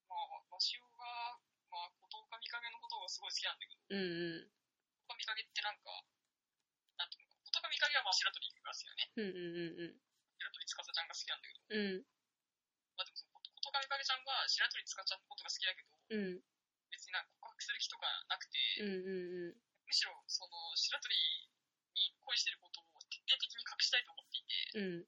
[0.08, 1.36] まあ、わしおが、
[1.68, 4.50] まあ、ことかみかげのことがすごい好きなんだけど、うんうん。
[5.06, 5.94] ことかってなんか、
[6.98, 9.06] なんていうのか、ことかみかげはまあ白鳥が好きだよね。
[9.14, 10.02] うんうんうん
[10.40, 11.78] 白鳥つかさちゃんが好きなんだけど、うん。
[11.78, 12.08] うん。
[12.98, 16.42] まあでもそのことかみかげちゃんは白鳥つかちゃんのことが好きだけど、うん。
[16.90, 19.62] 別になんか告白する気とかなくて、うんうんうん。
[19.86, 21.14] むしろその白鳥
[21.94, 25.06] に恋してることを徹底的に隠したいと思っていて、うん。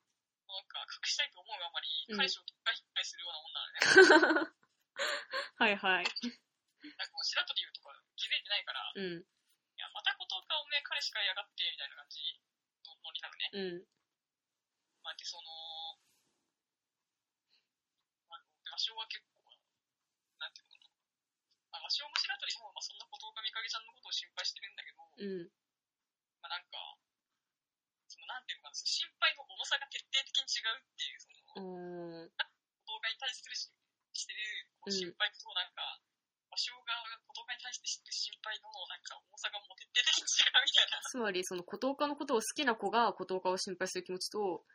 [0.52, 4.52] なんか隠したいと思うがあまりうん、彼氏を突破引っかいするようなもんなのね。
[5.56, 6.04] はいはい。
[6.04, 7.81] なんかもう白鳥と
[8.32, 9.28] か気づいてないから、いうん。
[9.76, 12.39] や、またことかおめえ彼氏かやがって、みたいな感じ
[12.88, 13.52] のノリなのね。
[13.52, 13.88] うん。
[15.04, 16.00] まあ、で、その、
[18.32, 19.52] まあ、わしおは結構、
[20.39, 20.96] なんていうのかな。
[21.76, 25.52] まあ、わしおも白鳥も、まあ、そんなことかみかげちゃんのことを心配してるんだけど、うん。
[26.39, 26.80] まあ、なんか、
[28.08, 31.28] その、なんていうのかな、その心配の重さが徹底的に違うっていう、そ
[31.60, 32.32] の、うーん。
[32.88, 33.72] 動画に対するし
[34.12, 36.00] してるこう心配と、なんか、わ
[36.58, 36.94] しおが
[37.36, 41.02] 動画に対して心配の、なんか、重さがもう徹底的に違うみたいな。
[41.04, 44.66] つまり、その、琴岡のことを好きな子が琴岡を心配する気持ちと、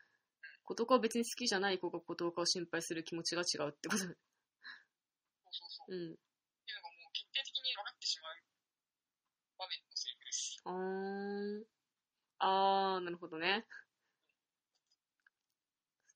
[0.64, 3.98] 琴岡を別に好きじゃない子が琴岡を心配する気持ちが違うってこと。
[3.98, 4.16] そう
[5.52, 5.94] そうそう。
[5.94, 6.12] うん。
[6.12, 7.46] っていうのがもう決定
[9.58, 10.60] 場面のセリフです。
[10.64, 11.64] あーん。
[12.38, 13.64] あー、なるほどね。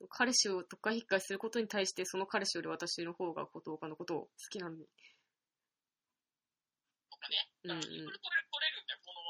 [0.09, 4.87] 彼氏を特化引っかえすることに対して、その彼氏より私の方がこと岡のことを好きなのに。
[7.31, 7.49] ね。
[7.64, 9.23] うんこれ取れ取れるんだよ、この、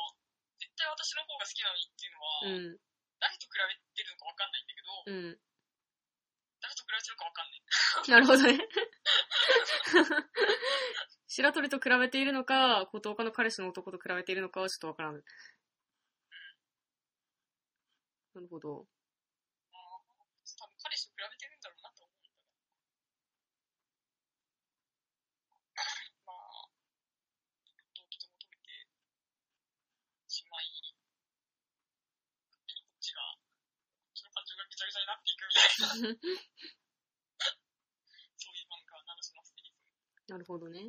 [0.58, 2.80] 絶対私の方が好きなのにっていうのは、うん、
[3.20, 5.38] 誰と比べてるのかわかんないんだけど、うん。
[6.60, 7.62] 誰と比べてるかわかんない。
[8.10, 8.58] なるほどね。
[11.28, 15.22] 白鳥と比べているのか、こと岡の彼氏の男と比べているのかはちょっとわからん。
[18.34, 18.86] なるほど。
[20.60, 22.40] 多分彼氏と比べてるんだろうなと思うんだけど。
[26.26, 26.68] まあ、
[27.72, 28.84] 動機と求めて
[30.28, 30.66] しまい、
[32.50, 36.14] 勝手にこっちが、こっちの感情がぐちゃぐちゃになっていくみたいな、
[38.38, 39.74] そういう漫画は楽しませている。
[40.30, 40.86] なるほどね。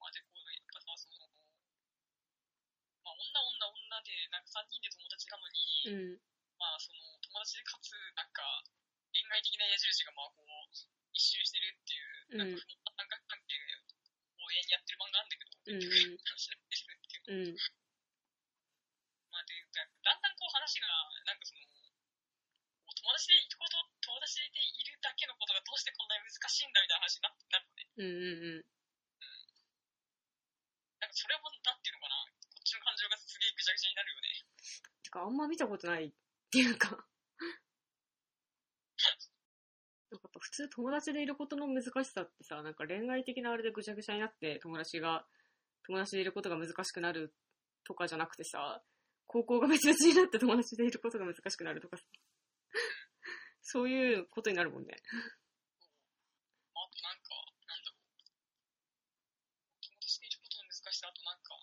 [0.00, 1.28] まあ、で、こう、やっぱさ、その、
[3.04, 5.60] まあ、女、女、女で、なんか3人で友達なのに、
[5.92, 6.24] うん。
[6.56, 8.64] まあ、その、友達でかつ、なんか、
[9.12, 10.72] 恋愛的な矢印が、まあ、こう、
[11.12, 12.64] 一周してるっていう、なんか、
[12.96, 13.60] 三角関係
[14.40, 17.52] を永遠にやってる漫画なんだけど、うん結局、話してるっていう。
[17.52, 17.60] うん。
[19.28, 20.92] まあ、で、だんだんこう話が、
[21.24, 27.88] なんかその、友達でいること、友達でいるだけのことがどうしてこんなに難しいんだみたいな話にななるのね。
[27.96, 28.68] うんうんうん。
[31.00, 32.20] なんかそれも、なんていうのかな、
[32.52, 34.28] こっちの感情がすげえぐちゃぐちゃになるよね。
[35.00, 36.12] てか、あんま見たことないっ
[36.52, 37.00] ていうか。
[40.10, 45.24] なんか普通友達でいることの難しさってさ、なんか恋愛的なあれでぐちゃぐちゃになって友達が、
[45.86, 47.32] 友達でいることが難しくなる
[47.84, 48.82] とかじゃなくてさ、
[49.28, 52.04] 高校が別々になって友達でいることが難しくなるとかさ、
[53.60, 54.96] そういうことになるもんね。
[56.72, 57.36] まあ、あとなんか、
[57.68, 58.08] なんだろう。
[59.84, 61.60] 友達でいることの難しさ、あとなんか、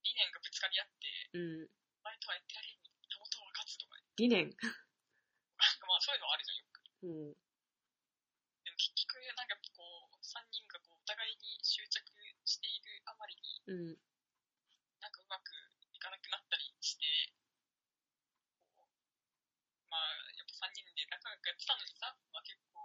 [0.00, 1.68] 理念がぶつかり合って、うん。
[1.68, 4.48] 前とはやってられんに、たもとは勝つとか、ね、理念。
[4.48, 4.64] なんか
[5.84, 6.80] まあそういうのあるじゃん、よく。
[7.04, 7.36] うん。
[8.64, 12.00] でも結局、なんかこう、3人がこう、お互いに執着
[12.48, 13.36] しているあまり
[13.68, 14.00] に、うん
[15.14, 15.54] かうまく
[15.94, 17.06] いかなくなったりして、
[18.74, 18.90] こう、
[19.86, 20.82] まあ、やっぱ3人
[21.44, 22.80] で仲良くやってたのにさ、まあ結構、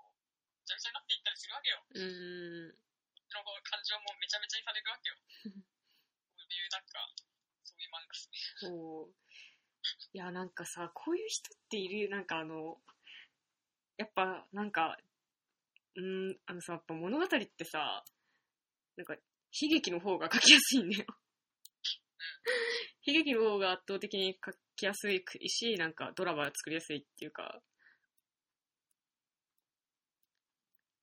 [0.60, 1.80] ぐちゃぐちゃになっていったりするわけよ。
[1.80, 2.76] うん。
[3.32, 5.16] その感情もめちゃめちゃにされるわけよ。
[5.16, 7.08] こういうなんか、
[7.64, 8.40] そういう漫画っすね。
[8.60, 9.16] そう。
[10.12, 12.82] いや、なんかさ、こういう人っている、なんかあの、
[13.98, 14.98] やっぱ、なんか、
[15.96, 18.04] うーん、あのさ、やっぱ物語ってさ、
[18.98, 21.06] なんか、悲劇の方が書きやすいんだよ。
[23.06, 27.62] 悲劇の方が圧倒的に書きやすいし、なんかドラマ作りやすいっていうか、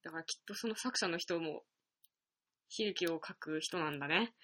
[0.06, 1.64] だからきっとその作者の人も、
[2.78, 4.34] 悲劇を書く人なんだね。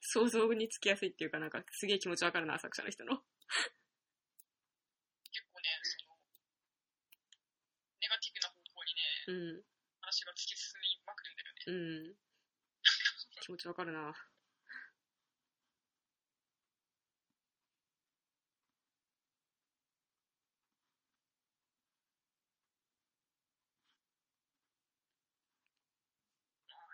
[0.00, 3.16] 想像につきやすいっていうか、なんかすげえ気持ちわかるな、作者の人の。
[3.16, 3.26] 結
[5.50, 6.14] 構ね、その、
[7.98, 9.62] ネガティブな方向にね、うん、
[10.02, 12.14] 話が突き進みまくるんだよね。
[12.14, 12.14] うん。
[13.42, 13.98] 気持ちわかるな。
[14.02, 14.14] まあ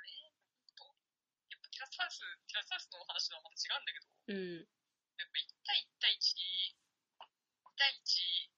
[0.01, 0.85] ね、ほんと、
[1.99, 4.63] やっぱテラスハウス、テラスハウスの話とはまた違うんだけど、うん、
[5.19, 6.31] やっぱ1対1対1、
[7.19, 8.55] 1対1、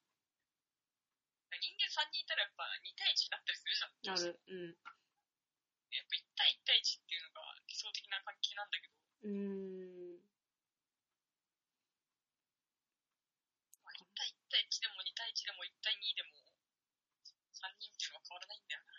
[1.61, 4.16] 人間3人いたらやっぱ2対1になったりするじゃん。
[4.16, 4.76] ある、うん。
[5.90, 10.20] やっぱ1対1対1っていうのが理想的な関係なんだけど、うーん。
[13.81, 16.37] まあ、1対1対1でも2対1でも1対2でも、
[17.57, 18.92] 3人っていうのは変わらないんだよな。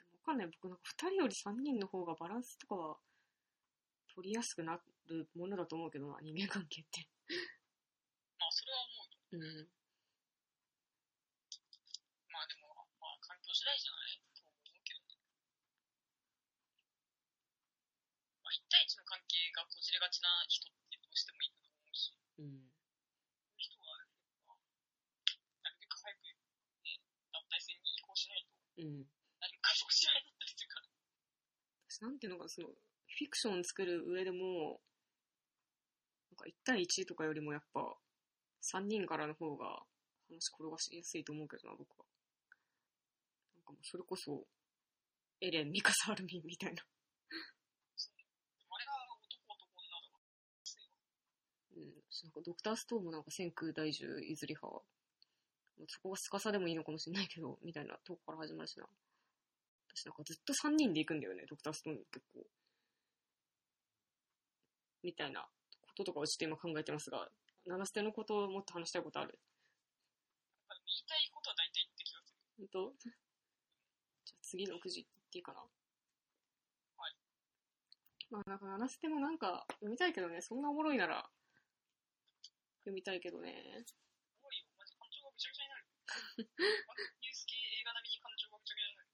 [0.00, 0.48] でもわかんない。
[0.48, 2.98] 僕なんか2人より3人の方がバランスとかは
[4.14, 4.76] 取りやすくな
[5.08, 7.08] るものだと思うけどな、人間関係って。
[8.36, 9.40] まあ、それは思うよ。
[9.40, 9.72] うん。
[12.28, 15.16] まあでも、まあ、環境次第じゃないと思うけどね。
[18.44, 22.68] まあ、1対1の関係がこじれがちな人ってどうしてもいると思うし、うん。
[23.56, 23.96] 人は、
[24.44, 24.60] まあ、
[25.64, 26.28] なるべく早く、
[26.84, 27.00] ね、
[27.32, 29.08] 団体戦に移行しないと、うん。
[29.40, 30.92] 何かそうしないだったりするから。
[31.88, 32.76] 私なんていうのかな、その、
[33.18, 34.80] フィクション作る上でも、
[36.30, 37.96] なんか1対1とかよりもやっぱ、
[38.62, 39.82] 3人からの方が
[40.28, 42.06] 話転がしやすいと思うけどな、僕は。
[43.56, 44.46] なんかもうそれこそ、
[45.40, 46.82] エレン、ミカサ、アルミンみたいな。
[51.76, 51.92] うん。
[52.08, 54.82] 私なんかドクターストーンもなんか千空大樹譲り派。
[55.88, 58.86] そこがスカサでもいいのかもしれないけど、みたいなとこから始まるしな。
[59.94, 62.46] 私なんかずっと3人で行くんだよね、ドクターストーン結構。
[65.02, 67.28] みたいなこととかをちょっと今考えてますが、
[67.66, 69.38] 七捨てのことをもっと話したいことある？
[70.68, 72.38] まあ言いたいことは大体言ってきまする。
[72.58, 75.60] 本当じゃあ次のくじいっていいかな？
[75.60, 75.66] は
[77.08, 77.14] い。
[78.30, 81.28] まあなんか七捨てもなんか読みたいけどね、そんなおもろいなら
[82.84, 83.84] 読みたいけどね。
[84.42, 85.86] おいよ、マジ感情がぐちゃぐちゃになる。
[87.22, 89.08] ニュース系映画並みに感情がぐちゃぐちゃになる。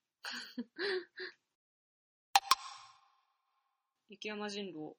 [4.09, 4.97] 雪山人狼、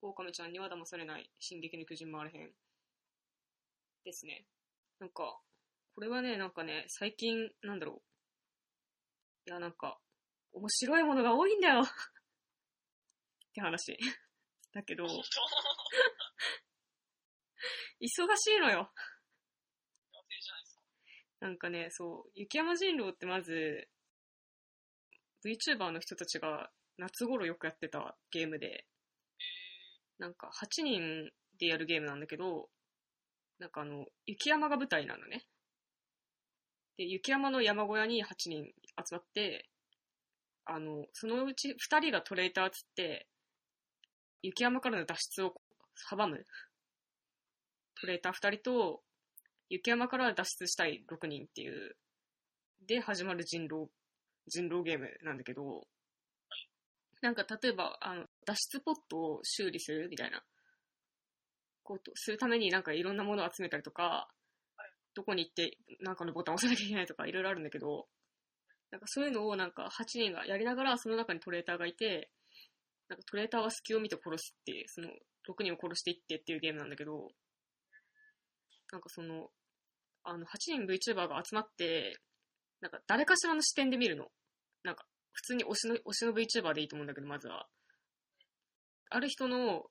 [0.00, 2.52] 狼ちゃんには騙されない、進撃の巨人回れへん。
[4.04, 4.46] ですね。
[5.00, 5.40] なんか、
[5.94, 8.02] これはね、なんかね、最近、なんだろ
[9.46, 9.50] う。
[9.50, 9.98] いや、なんか、
[10.52, 11.84] 面白いものが多いんだよっ
[13.52, 13.98] て話。
[14.72, 15.04] だけど、
[18.00, 18.92] 忙しいのよ。
[21.40, 23.88] なんかね、そう、雪山人狼ってまず、
[25.44, 28.86] VTuber の人たちが夏頃よくやってたゲームで、
[30.18, 32.68] なんか8人でやるゲームなんだけど、
[33.58, 35.46] なんかあの、雪山が舞台なのね。
[36.96, 39.68] で、雪山の山小屋に8人集まって、
[40.64, 43.26] あの、そのうち2人がトレーターつって、
[44.42, 45.54] 雪山からの脱出を
[46.10, 46.44] 阻む。
[48.00, 49.02] トレーター2人と、
[49.70, 51.96] 雪山から脱出したい6人っていう、
[52.86, 53.88] で始まる人狼、
[54.46, 55.86] 人狼ゲームなんだけど、
[57.20, 60.42] なんか例えば、あの、脱出ポットを修理するみたいな、
[61.82, 64.28] ことするためになんかいろんなものを集めたりとか、
[65.14, 68.06] どこに行ってなんかのボタンを押さなきゃいけないとかいろいろあるんだけど、
[68.90, 72.30] なんかそういうのをなんか8人がやりながらその中にトレーターがいて、
[73.08, 75.08] なんかトレーターは隙を見て殺すっていう、その
[75.48, 77.28] 6人を殺していってっていうゲームなんだけど、
[78.92, 79.48] なんかその、
[80.24, 82.18] あの、8人 VTuber が集まって、
[82.80, 84.26] なんか誰かしらの視点で見るの。
[84.84, 87.66] なんか、普通に推しの、推しの VTuber でいいと思うんだけど、まずは。
[89.10, 89.84] ある人の、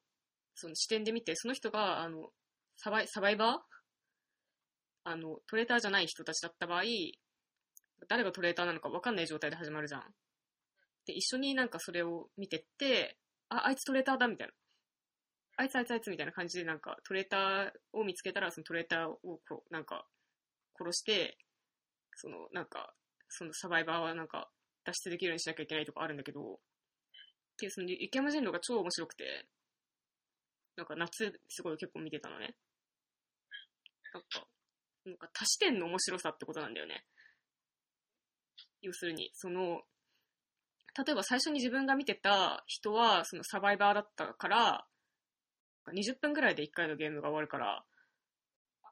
[0.55, 2.30] その視点で見て、その人が、あの、
[2.76, 3.57] サバイ、サバイバー？
[5.03, 6.84] あの、トレーターじゃない人たちだった場合、
[8.07, 10.03] 誰がトレーターなのか分かんない状態で始まるじゃん。
[11.05, 13.18] で、一緒になんかそれを見てって、
[13.49, 14.53] あ、あいつトレーターだみたいな。
[15.59, 19.18] あいつあいつあいつみたいな感じでなんかトレーターを見つけたらそのトレーターを
[19.49, 20.05] こうなんか
[20.78, 21.38] 殺して、
[22.15, 22.93] そのなんか
[23.30, 24.49] そのサバイバーはなんか
[24.86, 26.59] 脱出できるようにしなきゃいけないとかあるんだけど、
[27.58, 29.47] っていうその雪山人狼が超面白くて、
[30.76, 32.53] なんか夏すごい結構見てたのね。
[34.14, 34.47] なんか、
[35.05, 37.03] なんか多視点の面白さってことなんだよね。
[38.82, 39.82] 要するに、その、
[40.95, 44.86] 例えば最初に自分が見てた人はそのサバイバーだったから、
[45.95, 47.84] 20分ぐらいで1回のゲームが終わるから、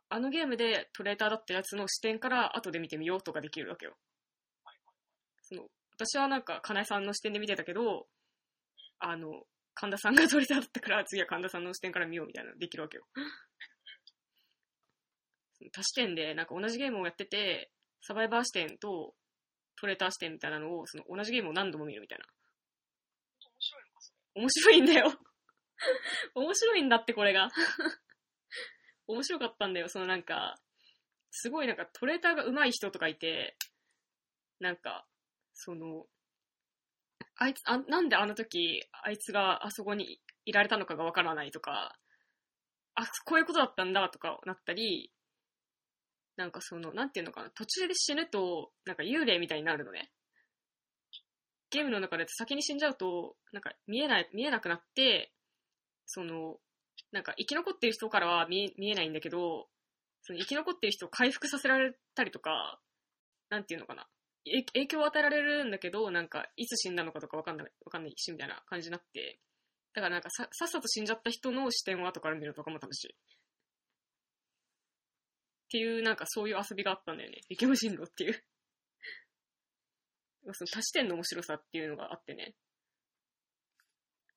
[0.09, 3.95] あのゲームでトレーターだったやつの視点から後で見てみようとかできるわけよ。
[5.43, 8.07] その私はなんか、金井さんの視点で見てたけど、
[9.07, 9.43] あの、
[9.75, 13.05] 神田さんがトレーターだったから、次は神田さんの視点から見ようみたいなのできるわけよ。
[15.71, 19.13] 多視点で、なんか同じゲームをやってて、サバイバー視点と
[19.79, 22.25] トレーター視点みたいなのを、その同じゲームを何度も見るみたいな。
[24.35, 25.13] 面白いんだよ。
[26.33, 27.49] 面白いんだって、これが。
[29.07, 29.87] 面白かったんだよ。
[29.87, 30.55] そのなんか、
[31.29, 33.55] すごいなんかトレーターが上手い人とかいて、
[34.59, 35.05] なんか、
[35.53, 36.07] その、
[37.37, 41.97] あいつ、あ、なんであの時、あいつがあそこにいられたのかがわからないとか、
[42.95, 45.11] あ、こういうことだったんだとかなったり、
[46.37, 50.11] なんかその、なんていうのかな、途中で死ぬと、なんか幽霊みたいになるのね。
[51.71, 55.33] ゲームの中で先に死んじゃうと、なんか見えない、見えなくなって、
[56.05, 56.57] その、
[57.11, 59.67] なんか生き残ってる人からは見え見えないんだけど、
[60.21, 62.79] その生き残ってる人を回復させられたりとか、
[63.49, 64.07] なんていうのかな。
[64.45, 69.39] え影響を与えられるんだけど、なんか、いつ死んだのかとかわかんない、わかんないし、みたいな感じになって、
[69.93, 73.15] だからなんかさ、さっさと死んじゃった人の視点を後から見るとかも楽しい。
[73.15, 73.17] っ
[75.71, 77.41] ていう、なんかそういう遊びがあったんだよね。
[77.49, 78.43] 雪山進路っていう。
[80.53, 82.55] その多視点の面白さっていうのがあってね。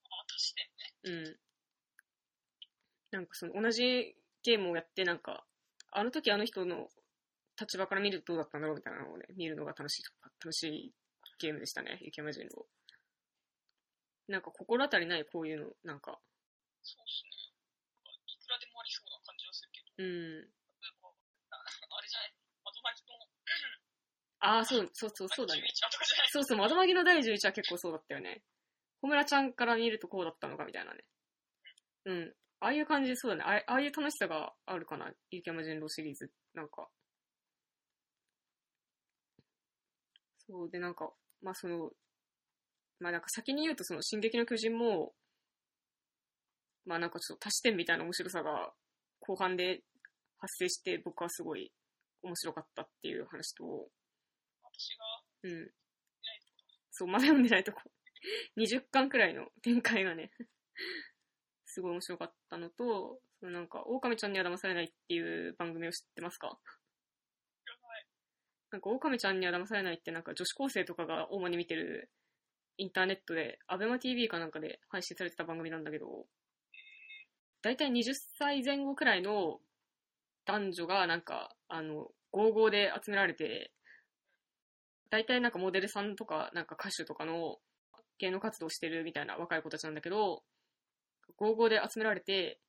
[0.05, 0.69] あ、足してね。
[1.03, 1.39] うん。
[3.11, 5.45] なんかその同じゲームをやって、なんか、
[5.91, 6.89] あの時あの人の
[7.59, 10.03] 立場から見るとどうだったんだろうみたいなのをね、見るのが楽しい、
[10.41, 10.95] 楽しい
[11.41, 12.65] ゲームでしたね、雪山人狼。
[14.29, 16.21] なんか心当たりないこういうの、なんか、
[16.83, 17.31] そうっすね。
[18.29, 20.41] いくらでもありそうな感じはするけど、うん。
[20.41, 21.09] 例えば、
[21.51, 23.19] ああれじゃない、窓巻きの、
[24.41, 25.63] ああ、そう、そうそう、そうだね。
[25.63, 28.43] 11話とかじゃないそうそう、窓マギの第11は結構そうだったよね。
[29.01, 31.05] 小村ちゃんから見るとこうだったのかみたいなね。
[32.05, 32.35] うん。
[32.61, 33.43] ああいう感じでそうだね。
[33.45, 35.11] ああああいう楽しさがあるかな。
[35.31, 36.31] 雪山人狼シリーズ。
[36.55, 36.89] なんか。
[40.49, 41.91] そうで、なんか、まあその、
[43.01, 45.13] まあなんか先に言うとその進撃の巨人も、
[46.87, 48.73] まあなんかちょっと足し点みたいな面白さが
[49.21, 49.83] 後半で
[50.39, 51.73] 発生して僕はすごい
[52.23, 53.65] 面白かったっていう話と、
[54.63, 54.97] 私
[55.45, 55.51] が？
[55.51, 55.71] うん。
[56.91, 57.81] そう、まだ読んでないとこ。
[58.57, 60.31] 20巻くらいの展開がね、
[61.67, 66.59] すごい面白かったのと、そのなんか、狼ちゃんには騙されないっていう番組を知ってますか？
[68.71, 72.11] なんか、狼ちゃんには騙されないってなんか女子高生とかが主に見てる
[72.77, 76.27] インターネットで、アベマ TV かなんかで配信されてた番組なんだけど、
[77.63, 79.59] だいたい20歳前後くらいの
[80.47, 83.73] 男女がなんか、あの、合々で集められて、
[85.11, 87.57] 大体なんかモデルさんとか、なんか歌手とかの
[88.19, 90.43] 芸能活動してるみたいな若い子たちなんだけど、
[91.37, 92.61] 合々で集められて、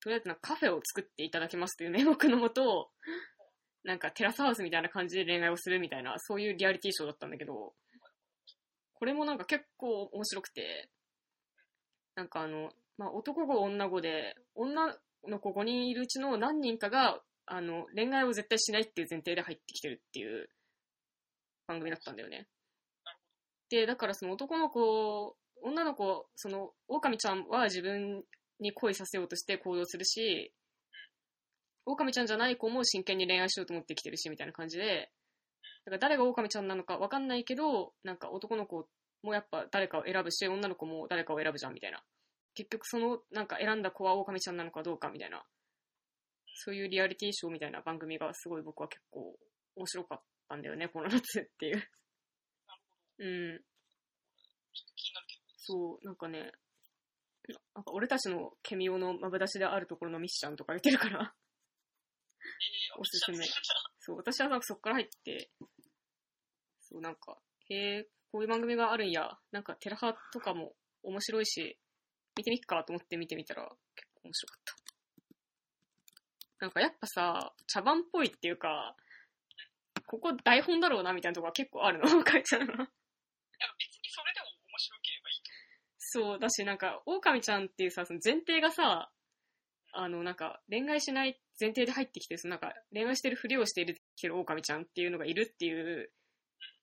[0.00, 2.90] とりあえずなんかカフェを作っていただきますという名目のもと、
[3.84, 7.74] なんかテラスハウスみたいな感じで恋愛をするみたいな、そういうリアリティショーだったんだけど、
[8.94, 10.88] これもなんか結構面白くて、
[12.14, 20.48] なんかあの、まあ、男子女子で、女の子5人いるうちの何人かが、あの、恋愛を絶対しないっていう前提で入ってきてるっていう
[21.66, 22.46] 番組だったんだよね。
[23.70, 28.22] で、だからその男の子、女の子、その、狼ちゃんは自分
[28.60, 30.52] に恋させようとして行動するし、
[31.84, 35.10] 狼ちゃんじゃない子も真剣に恋愛しようと思ってきてるし、みたいな感じで、
[35.84, 38.86] だから誰が狼ちゃんなのかわかんないけど、なんか男の子
[39.22, 42.02] もやっぱ誰かを選ぶし、女の子も誰かを選ぶじゃん、みたいな。
[42.54, 45.42] 結局その、なんか選んだ子は狼ちゃんなのかどうか、みたいな。
[46.54, 49.34] そういうリアリティショーみたいな番組がすごい僕は結構
[49.76, 51.82] 面白かったんだよね、この夏っていう。
[53.18, 53.60] うん。
[55.56, 56.52] そう、なんかね、
[57.74, 61.41] なんか俺たちのケミオのマブダシであるところのミッションとか出てるから、えー、
[62.98, 63.52] おすすめ私は
[64.00, 65.50] そう、私はなんかそっから入って、
[66.80, 67.38] そう、なんか、
[67.68, 71.78] へえ、こういう番組があるんや、なんかテラハとかも面白いし、
[72.36, 73.62] 見てみっかと思って見てみたら
[73.94, 74.82] 結構面白かった。
[76.62, 78.94] なんかやっぱさ、茶番っぽいっていうか、
[80.06, 82.72] ここ台本だろうなみたいなとこが結構あるの、 書いてあるの。
[82.72, 85.50] 別にそれでも面白ければいいと
[85.98, 89.10] そう、だし、なんか、狼ちゃんっていうさ、その前提がさ、
[89.92, 96.10] あの、なんか、恋愛しない前提で入ってきて、そのなんか、恋愛してるふりをしているけど狼ちゃんっていうのがいるっていう、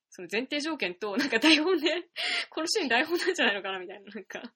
[0.10, 1.88] その前提条件と、なんか台本で、
[2.50, 4.54] このシーン台本なんじゃないのかなみたいな、なんか、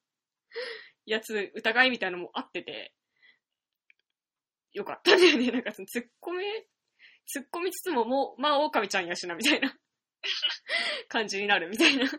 [1.05, 2.93] やつ、疑いみたいなのもあってて、
[4.73, 5.51] よかったんだよね。
[5.51, 6.45] なんかその、突っ込み、
[7.35, 9.77] 突っ込みつつも、もう、まあ、狼ちゃんやしな、みたいな
[11.07, 12.09] 感じになるみたいな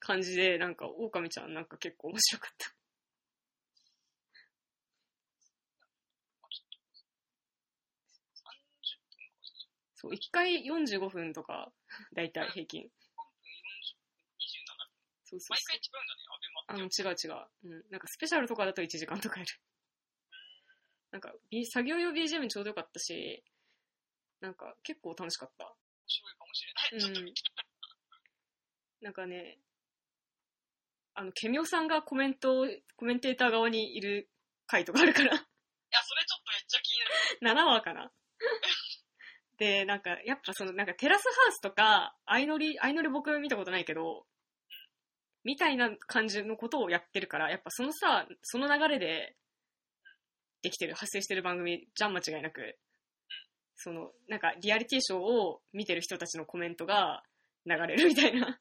[0.00, 2.76] 感じで、なんか、狼ちゃんなんか結構面白かった。
[9.95, 11.72] 30分かそう、1回45分とか、
[12.14, 12.82] だいたい平均。
[12.82, 13.26] 3分40分、
[14.38, 14.88] 27分。
[15.24, 15.66] そうそう毎そう。
[15.66, 17.02] 回違うんだね、アベマって。
[17.02, 17.74] あの、違う違う。
[17.74, 17.90] うん。
[17.90, 19.52] なんかスペシャルとかだと1時間とかやる。
[21.10, 21.32] なんか、
[21.70, 23.42] 作業用 BGM にちょうどよかったし、
[24.40, 25.64] なんか結構楽しかった。
[25.64, 25.74] 面
[26.06, 27.00] 白いかもしれない。
[27.00, 27.66] ちょっと見てみたい。
[29.02, 29.58] なんかね、
[31.14, 34.28] あの、ケミオさんがコメント、コメンテーター側にいる
[34.66, 35.36] 回とかあるから、いや、
[36.02, 37.64] それちょっとめっちゃ気になる。
[37.64, 38.12] 7話かな。
[39.58, 44.26] で、なんか、やっぱその、なんかテラスハウスとか、相乗り、相乗り僕見たことないけど、
[45.44, 49.36] みたいな感じのことをやってるから、やっぱそのさ、その流れで、
[50.62, 52.76] できてる、発生してる番組じゃん間違いなく。
[53.76, 57.22] その、なんか、リアリティショーを見てる人たちのコメントが
[57.64, 58.58] 流れるみたいな。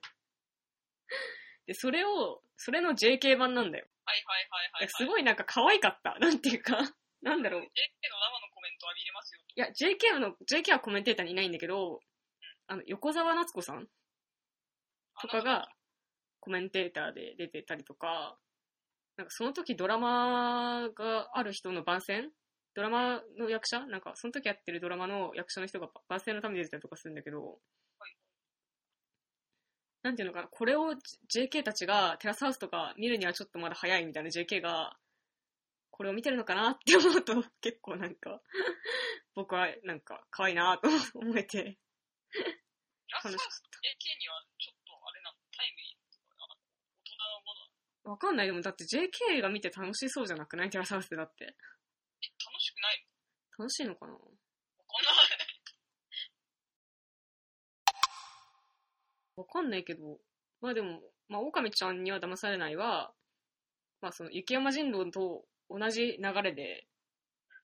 [1.66, 3.88] で、それを、それの JK 版なんだよ。
[4.06, 4.90] はいはいはいはい、はい。
[4.90, 6.20] すごいなんか可愛かった。
[6.20, 6.78] なんていうか、
[7.24, 7.62] なんだろう。
[7.62, 9.54] JK の生のコメント浴びれますよと。
[9.54, 12.00] いや、JK の、JK はコメンテーターにいないんだけど、
[12.68, 13.88] あの、横澤夏子さん
[15.22, 15.70] とかが
[16.40, 18.38] コメンテーターで出てたりとか、
[19.18, 22.30] なんかその時ドラマがある人の番宣？
[22.76, 23.86] ドラマの役者？
[23.86, 27.60] なんかその時やってるドラマの役者の人が番宣のために出てたりとかするんだけど、
[30.04, 30.94] なんていうのかな、これを
[31.34, 34.98] JK たちがテラスハウスとか見るにはちょっとまだ早いみたいな JK が、
[35.96, 38.42] これを見てるのかなって思うと 結構なんか、
[39.34, 43.48] 僕はなんか可愛いなと思えて、楽しかっ
[43.80, 46.48] JK にはちょっとあれなの、タイムリーとか、
[47.00, 47.54] 大人のも
[48.04, 48.12] の。
[48.12, 48.48] わかんない。
[48.48, 50.70] でもだって JK が見て楽しそうじゃなくない？
[50.70, 51.46] テラスハウスでだって。
[51.46, 53.08] え、楽しくない
[53.58, 54.12] 楽しいのかな？
[54.12, 55.48] のわかんない。
[59.38, 60.20] わかんないけど、
[60.60, 63.14] まあでも、まあ、狼ちゃんには騙されないは、
[64.02, 66.88] まあその、雪山人狼と同じ流れで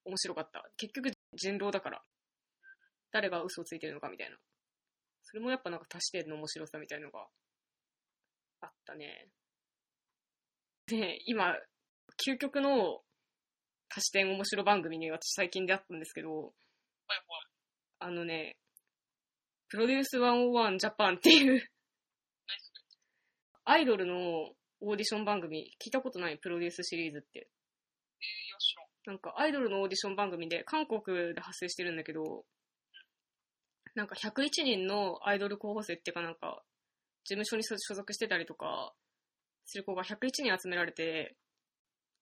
[0.06, 0.64] 面白かった。
[0.78, 2.02] 結局人狼だから。
[3.12, 4.38] 誰が嘘をついてるのかみたいな。
[5.24, 7.28] それもやっぱなんか足してんの面白さみたいのが
[8.62, 9.28] あったね。
[10.88, 11.56] で、今、
[12.26, 13.02] 究極の
[13.90, 16.54] 足し点面白番組に私最近出会ったんですけど。
[18.00, 18.56] あのね、
[19.70, 21.62] プロデュース101ジャパンっていう
[23.64, 24.16] アイドルの
[24.82, 27.48] オーディション番組、聞いたことないプロデュースシリーズって。
[29.06, 32.46] なんかアイドルのオーディション番組で韓国で発生してるんだけど、
[33.96, 36.62] なんか101人のアイドル候補生っていうかなんか、
[37.24, 38.94] 事務所に所所属してたりとか、
[39.66, 41.36] する子が101人集められて、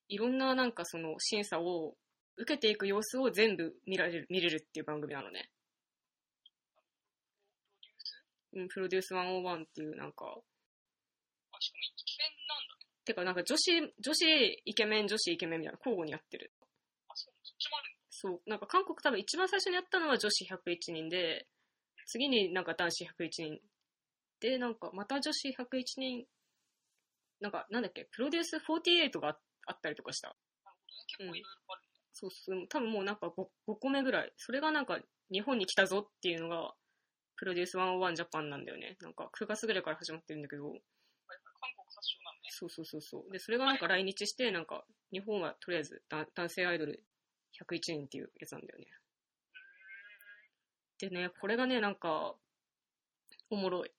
[0.08, 1.96] いろんななんかその審査を
[2.38, 5.50] 受けていく様子を全部見られる、見れるっていう番組なのね。
[8.52, 9.14] プロデュース？
[9.14, 10.26] うん、プロデュース101っていうなんか、
[11.52, 12.39] あ、しかも。
[13.10, 16.54] てかなんか女子、女子イケメン、女子イケメンみたいな交互にやってる。
[17.10, 17.96] あ、そう、そっちもある。
[18.12, 21.48] そう、なんか韓国多分一番最初にやったのは女子101人で、
[22.06, 23.60] 次になんか男子101人。
[24.42, 26.28] で、なんかまた女子101人、
[27.40, 30.36] なんかなんだっけ、プロデュース48がああったりとかした。
[31.18, 31.90] 結構いろいろあるね。
[32.14, 34.34] そうそう、多分もうなんか 5, 5個目ぐらい。
[34.38, 35.00] それがなんか
[35.32, 36.76] 日本に来たぞっていうのが、
[37.38, 38.98] プロデュース101ジャパンなんだよね。
[39.02, 40.82] なんか9月ぐらいから始まってるんだけど、はいはい。
[41.62, 42.49] 韓国発祥なのね。
[42.60, 43.32] そうそうそうそう。
[43.32, 44.84] で、それがなんか来日して、なんか
[45.14, 47.02] 日本はとりあえずだ男性アイドル
[47.58, 48.86] 101人っていうやつなんだよね。
[50.98, 52.36] でね、これがね、なんか、
[53.50, 53.92] おもろい。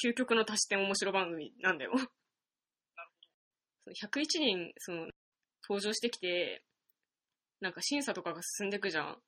[0.00, 1.92] 究極の足し点面白番組なんだよ。
[3.82, 5.08] その101人、その、
[5.68, 6.64] 登場してきて、
[7.60, 9.18] なんか審査とかが進んでいくじゃん。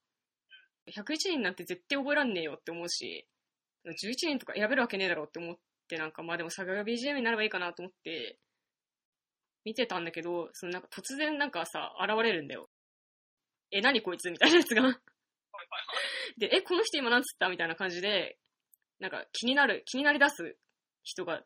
[0.87, 3.27] 101人なんて絶対覚えらんねえよって思うし、
[3.85, 8.39] 11人とか選べるわけねえだろって思って、なんかまあでも作画が BGM になればいいかなと思って、
[9.65, 12.69] 見てたんだけど、そのなんか突然なんかさ、現れるんだよ。
[13.73, 14.31] え、何こいつ？
[14.31, 14.83] みたいなやつが。
[16.39, 17.49] で、え、この人今なんつった？
[17.49, 18.39] みたいな感じで、
[19.01, 20.57] なんか気になる、気になり出す
[21.03, 21.43] 人が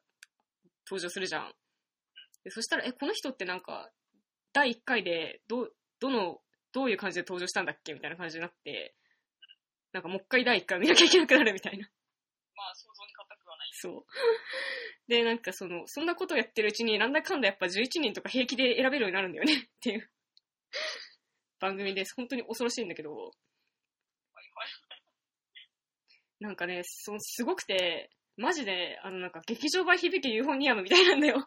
[0.87, 1.53] 登場するじゃん。
[2.45, 3.91] でそしたら、え、この人ってなんか、
[4.53, 5.69] 第1回で、ど、
[6.01, 7.95] どの、どういう感じで登場したんだっけ？
[7.95, 8.95] みたいな感じになって、
[9.93, 11.89] なんかもう一回第1回見なきゃいけなくなるみたいな。
[12.55, 12.90] まあ、想像に難くはない。
[13.81, 14.05] そう。
[15.09, 20.11] で、なんかその、そんなことをやってるうちに、なんだかんだやっぱ11人とか平気で選べるようになるんだよね っていう
[21.59, 22.15] 番組です。
[22.15, 23.33] 本当に恐ろしいんだけど。
[26.41, 31.37] なんかね、そすごくて、マジで、あのなんか劇場版響けユーフォニアムみたいなんだよ。
[31.37, 31.45] ああ、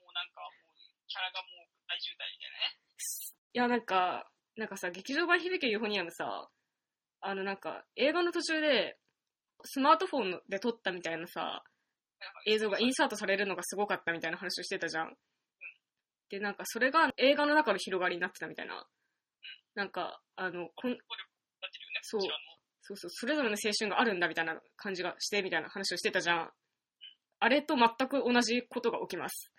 [0.00, 0.76] もうなんか、もう、
[1.06, 2.76] キャラがもう大渋滞みたいなね。
[3.54, 6.50] いや、なんか、なんかさ、劇場版響けユーフォニアムさ、
[7.20, 8.98] あのなんか、映画の途中で、
[9.64, 11.62] スマートフォンで撮ったみたいなさ、
[12.46, 15.14] 映像がインサートされるのがすごかったみたいな話をしてたじゃん。
[16.30, 18.86] で、なんかそれが映画の中の広がりになってたみたいな。
[19.74, 20.96] なんか、あの、こん
[22.02, 22.20] そう。
[22.82, 26.50] そうそう、それぞれの青春があるんだみたいな感じがしてみたいな話をしてたじゃん。
[27.40, 29.52] あれと全く同じことが起きます。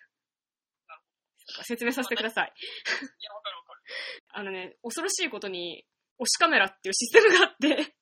[1.64, 2.54] 説明させてください。
[2.54, 3.82] いや、わかるわかる。
[4.34, 5.86] あのね、恐ろしいことに、
[6.20, 7.96] 推しカメラっていうシステムがあって、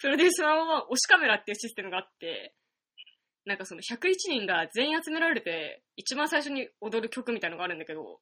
[0.00, 2.54] プロデュース1は推しカメラっていうシステムがあって、
[3.44, 8.20] なんかその101人が全員集められて、一番最初に踊る曲みたいのがあるんだけど、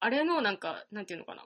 [0.00, 1.44] あれのなんか、なんていうのかな、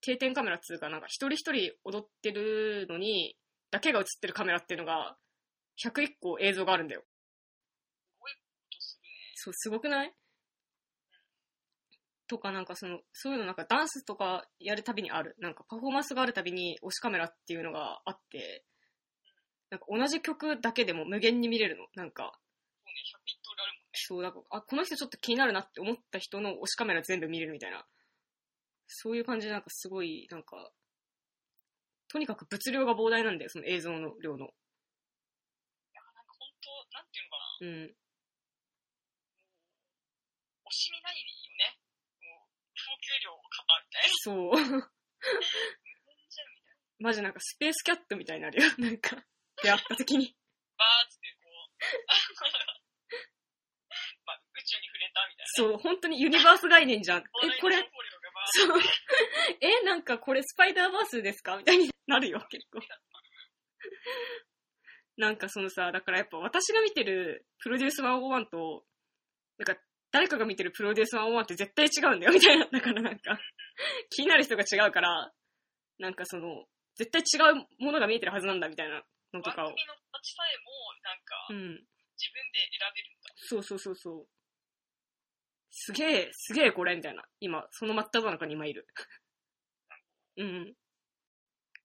[0.00, 3.36] 定点カメラっつうか、なんか一人一人踊ってるのに、
[3.70, 5.16] だけが映ってるカメラっていうのが、
[5.84, 7.02] 101個映像があるんだよ。
[8.70, 9.08] とするね。
[9.34, 10.12] そう、すごくない？
[12.30, 15.34] とか、なんかその、そういうのなんかダンスとかやるたびにある。
[15.40, 18.64] なんかパフォーマンスがあるたびに推しカメラっていうのがあって、
[19.70, 21.86] なんか同じ曲だけでも無限に見れるの。
[21.96, 22.38] なんか、
[22.84, 23.90] そうね、101通りあるもんね。
[23.94, 27.84] そう、なんか、あ、この人ちょっと気になるなって思った人の推しカメラ全部見れるみたいな。
[28.86, 30.70] そういう感じでなんかすごい、なんか、
[32.08, 34.46] とにかく物量が膨大なんだよ、その映像の量の。
[34.46, 34.48] い
[35.94, 37.66] や、なんか本当、なんていうのかな。
[37.66, 37.94] うん。
[40.70, 41.26] 惜しみないよ
[41.58, 41.78] ね。
[42.22, 43.59] もう、供給量を肩みたいな。
[44.22, 44.52] そう。
[47.00, 48.68] マジなんかスペースキャットみたいになるよ。
[48.78, 49.16] なんか、
[49.62, 50.36] 出会った時に。
[50.76, 51.52] バーってこう、
[54.26, 55.46] まあ、宇宙に触れたみたいな。
[55.54, 57.20] そう、本当にユニバース概念じゃん。
[57.20, 57.24] え、
[57.60, 57.76] これ？
[58.52, 58.80] そう。
[59.60, 62.80] え、なんかこれスパイダーバースですかみたいになるよ、結構。
[65.16, 68.86] なんかそのさ、だからやっぱ私が見てるプロデュース101と、
[69.58, 69.82] なんか
[70.12, 72.66] 誰かが見てるプロデュース101って絶対違うんだよ、みたいな。
[72.66, 73.38] だからなんか、
[74.10, 75.32] 気になる人が違うから、
[75.98, 79.02] なんかその、絶対違うものが見えてるはずなんだ、みたいな
[79.32, 79.66] のとかを。
[79.66, 80.70] 番組の形さえも、
[81.02, 81.86] なんか、うん。
[82.18, 83.32] 自分で選べるんだ。
[83.36, 84.28] そうそうそうそう。
[85.70, 87.22] すげえ、すげえこれ、みたいな。
[87.38, 88.86] 今、その真っ只中に今いる。
[90.36, 90.74] うん。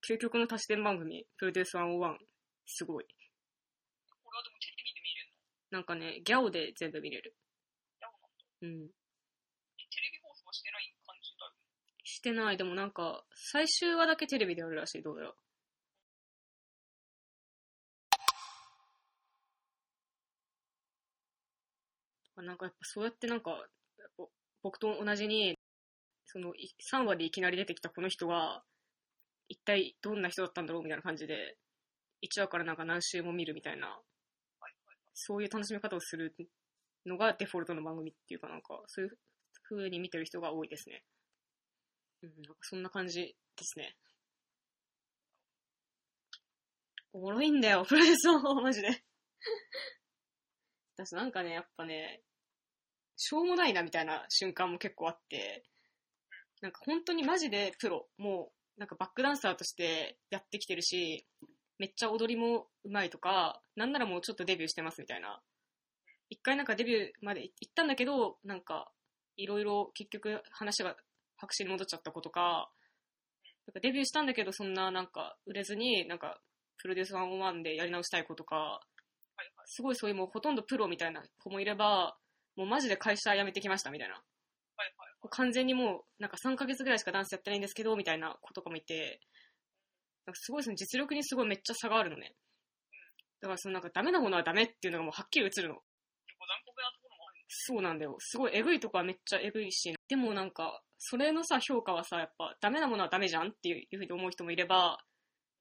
[0.09, 2.17] 究極の多視点番組、プロデュース101。
[2.65, 3.05] すごい。
[3.05, 5.30] これはでもテレビで見れる
[5.71, 5.78] の？
[5.78, 7.36] なんかね、ギャオで全部見れる。
[8.66, 8.88] うん。
[9.91, 11.51] テレビ放送してない感じだよ。
[12.03, 12.57] してない。
[12.57, 15.36] でもなんか、最終話だけテレビでやるらしい、どうやら。
[22.43, 23.51] なんかやっぱそうやってなんか、
[24.61, 25.57] 僕と同じに、
[26.26, 26.53] その
[26.91, 28.63] 3話でいきなり出てきたこの人が、
[29.47, 31.57] 一体どんな人だったんだろうみたいな感じで、
[32.22, 34.01] 1話からなんか何週も見るみたいな、
[35.13, 36.36] そういう楽しみ方をする
[37.06, 39.18] のがデフォルトの番組っていうかなんか、そういう
[39.64, 41.03] 風に見てる人が多いですね。
[42.24, 43.95] うん、なんかそんな感じですね。
[47.14, 48.89] おもろいんだよ、プロレスは、マジで。
[50.97, 52.22] 私なんかね、やっぱね、
[53.16, 55.66] しょうもないなみたいな瞬間も結構あって、
[56.62, 61.26] なんか本当にマジでプロ、もうなんかバックダンサーとしてやってきてるし、
[61.78, 65.41] めっちゃ踊りも上手いとか、なんならもうちょっとデビューしてますみたいな。
[66.30, 68.91] 一回なんかデビューまで行ったんだけど、なんか
[69.38, 70.95] いろいろ結局話が
[71.38, 72.69] 白紙に戻っちゃった子とか、
[73.67, 76.39] なんかデビューしたんだけどそんななんか売れずになんか
[76.78, 78.80] プロデュース101でやり直したい子とか、
[79.65, 82.17] すごいそういうもうほとんどプロみたいな子もいれば、
[82.55, 84.21] もうマジで会社辞めてきましたみたいな。
[85.32, 89.19] 完全にもうなんか3ヶ月ぐらいしかダンスやってないんですけど、みたいな子とかもいて、
[90.26, 92.34] なんかすごいその実力にすごいめっちゃ差があるのね。
[93.41, 95.76] だからそのなんかダメなものはダメっていうのがもうはっきり映るの。
[97.58, 98.18] そうなんだよ。
[98.20, 104.97] すごいエグいとこはめっちゃエグいし、でもなんか、それのさ、評価はさ、やっぱ、ダメなものはダメじゃんっていういうふうに思う人もいれば、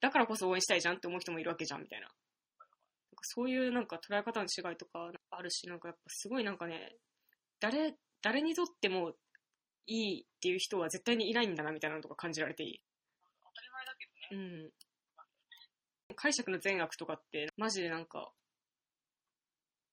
[0.01, 2.07] だからこそ応援したいじゃんって思う人もいるわけじゃん、みたいな。
[2.07, 2.17] なんか
[3.23, 6.97] そういうなんか捉え方の違いとかあるし、なんかやっぱすごいなんかね、
[7.61, 9.15] 誰、誰にとっても
[9.87, 12.81] いいっていう人は絶対にいないんだな、みたいなのとか感じられていい。
[13.45, 14.73] 当たり前だけどね。
[16.11, 16.15] うん。
[16.17, 18.33] 解釈の善悪とかって、マジでなんか、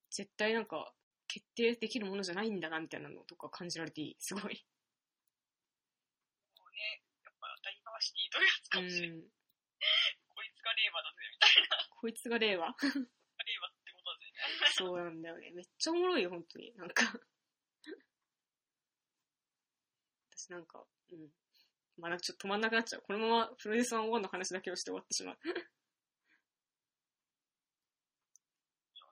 [0.09, 0.93] 絶対なんか、
[1.31, 4.17] 決定できるものじゃないんだな、みたいなのとか感じられていい？
[4.19, 4.43] すごい。
[4.43, 4.51] もう
[6.75, 9.17] ね、やっぱダイバーシティというやつうかもしれない。
[9.17, 9.21] ん。
[10.27, 11.87] こいつが令和だぜ、みたいな。
[11.95, 12.75] こいつが令和？
[12.83, 12.91] 令
[13.63, 14.25] 和ってことだぜ。
[14.75, 15.51] そうなんだよね。
[15.51, 16.73] めっちゃおもろいよ、本当に。
[16.75, 17.05] なんか。
[20.35, 21.31] 私なんか、うん。
[21.97, 23.01] まあなんかちょっと止まんなくなっちゃう。
[23.03, 25.37] このままプロデュース1の話だけをして終わってしまう。
[25.43, 25.55] じゃあ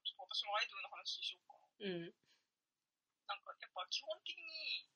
[0.03, 1.48] ちょっと私もアイドルの話しよう。
[1.79, 2.11] うん。
[3.27, 4.87] なんかやっぱ基本的に、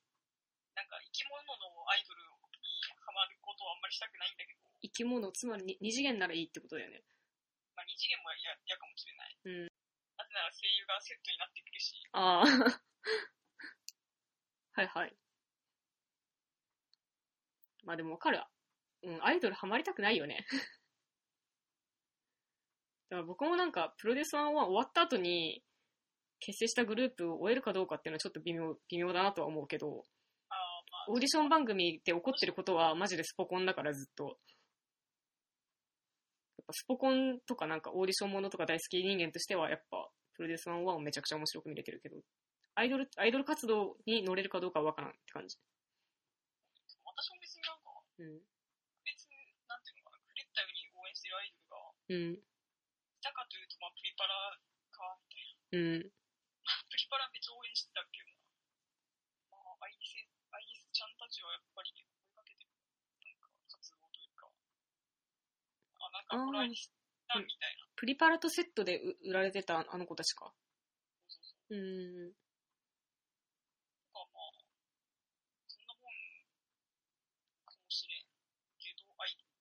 [0.74, 1.48] なんか生き物の
[1.88, 2.20] アイドル
[2.60, 7.04] にハマることはあんまりしたくないんだけど、生き物、つまりに二次元ならいいってことだよね。
[7.76, 9.36] まあ二次元も嫌嫌かもしれない。
[9.44, 9.72] うん。
[10.18, 12.44] なぜなら声優がセットになってくるし、ああ。
[14.76, 15.16] はいはい。
[17.84, 18.50] まあでもわかるわ。
[19.02, 20.46] うん、アイドルハマりたくないよね。
[23.10, 25.62] だから僕もなんか、プロデュース1は終わった後に、
[26.40, 30.04] 結成したグループを終えるかどうかっていうのはちょっと微妙、微妙だなとは思うけど、
[31.08, 34.24] オーディション番組で起こってることはマジでスポコンだからずっと。
[34.24, 34.34] やっ
[36.66, 42.16] ぱスポコンとかなんかオーディションものとか大好き人間としてはやっぱプロデュース1はめちゃくちゃ面白く見れてるけど、
[42.74, 45.56] アイドル、アイドル活動に乗れるかどうかはわからんって感じ。
[47.04, 48.42] 私も別になんか、うん。
[49.06, 49.38] 別に、
[49.70, 51.78] なんていうのかな、くれったように応援してるアイドルが、
[52.10, 52.34] うん。
[52.34, 52.42] い
[53.22, 54.58] たかというと、まあ、プリパラ
[54.90, 55.78] か、みたいな。
[55.78, 56.23] うん。
[57.14, 58.34] パラめっちゃ応援してたけど、
[59.54, 60.18] まあ、アイリス、
[60.50, 64.50] アイリスちゃんたちはやっぱり追いかけてる、なんか、活動というか、
[66.02, 66.90] あ、なんか、これアイリス
[67.30, 67.86] だみたいな。
[67.94, 70.50] プリパラとセットでう売られてたあの子たちか。
[71.30, 71.78] そうそうそう。
[71.78, 72.34] うん。
[75.70, 76.18] そんなもん
[77.62, 78.26] かもしれん
[78.82, 79.54] けど、アイドル。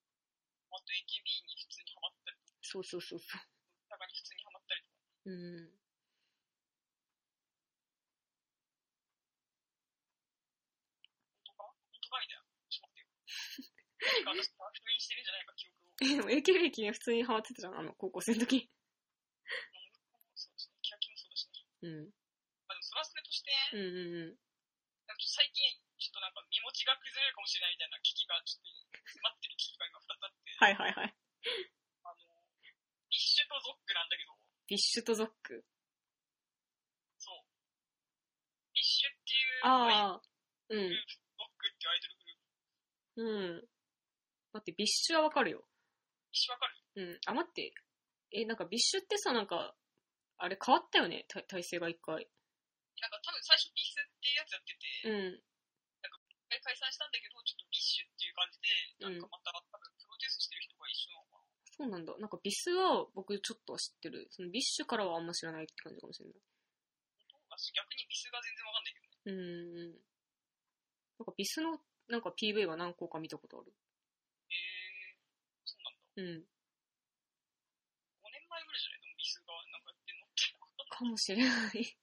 [0.73, 3.37] あと AKB に普通にハマったりとか、そうそうそうそ
[3.93, 4.97] 中に普通にハマったりとか。
[5.25, 5.29] う。
[5.29, 5.37] う
[5.69, 5.83] ん。
[11.43, 12.43] 本当か本当かみたいな。
[12.69, 12.97] ちょっと
[14.03, 14.25] 待ってよ。
[14.25, 15.95] 何か私が封印してるんじゃないか、記憶を。
[16.01, 18.69] え、でも AKB 期に普通にハマってたじゃん、あの、高校生の時。
[20.35, 20.77] そうですね。
[20.81, 21.63] キラキもそうだしね。
[21.83, 22.11] うん。
[22.67, 23.97] まあでもそれはそれとして、うんうん
[24.31, 24.37] うん。
[25.07, 25.63] なんか最近、
[25.99, 28.75] ちょっとなんか身持ちが崩れるかもしれないみたいな危機が、ちょっと
[29.07, 31.15] 迫ってる危機が今2つあって、はいはいはい。
[32.03, 32.19] あの、
[33.07, 34.35] BiSH と ZOC なんだけど、
[34.67, 35.63] BiSH と ZOC。
[37.19, 37.43] そう。
[38.73, 40.21] BiSH っていう、ああ。
[40.69, 40.89] うん。
[40.89, 43.63] ZOC っていうアイドルグループ。
[43.63, 43.72] うん。
[44.53, 45.65] 待って、 BiSH はわかるよ。
[46.31, 47.19] BiSH わかるうん。
[47.25, 47.73] あ、待って。
[48.31, 49.75] え、なんか BiSH ってさ、なんか、
[50.37, 52.15] あれ変わったよね、た体制が一回。
[52.15, 55.41] なんか多分最初 BiS っていうやつやってて、うん。
[56.53, 58.69] 一回解散したんだけど、ちょっと BiSH っていう感じで、
[59.01, 60.73] なんかまた多分プロデュースしてる人
[61.75, 62.13] そうなんだ。
[62.19, 64.27] なんか BiS は僕ちょっとは知ってる。
[64.29, 66.35] その BiSH からはあんま知らないって感じかもしれない。
[67.49, 69.25] 私逆にビスが全然わかんないけどね。
[69.25, 70.01] うーん。
[71.17, 71.79] なんかビスの
[72.09, 73.73] なんか PV は何個か見たことある。
[76.17, 76.39] うなんだ。
[76.39, 76.43] うん。
[76.43, 76.45] 5
[78.31, 79.01] 年前ぐらいじゃない？
[79.01, 80.25] でもビスがなんかやってんの？
[80.25, 80.43] って。
[80.89, 81.97] かもしれない。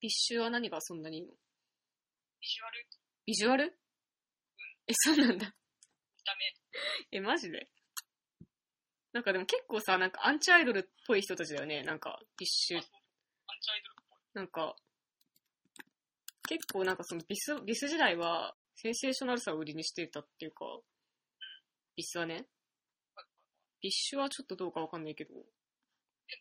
[0.00, 1.32] ビッシュは何がそんなにいいの？
[2.40, 2.86] ビジュアル、
[3.26, 3.78] ビジュアル？
[4.86, 5.46] え、そうなんだ。
[5.46, 5.52] 見
[6.24, 6.36] た
[7.10, 7.68] 目、 え、マジで？
[9.12, 11.82] なんかでも結構さ、なんかアンチアイドルっぽい人たちだよね。
[11.82, 12.82] なんか、ビッシュあ、。
[12.82, 12.90] そう
[13.48, 14.18] アンチアイドルっぽい。
[14.34, 14.76] なんか、
[16.48, 20.64] 結構なんかそのビス、ビス時代は、センセーショナルさを売りにしてたっていうか、
[21.98, 22.46] ビスはね。
[23.82, 25.34] ビッシュはちょっとどうかわかんないけど。
[25.34, 25.50] うでも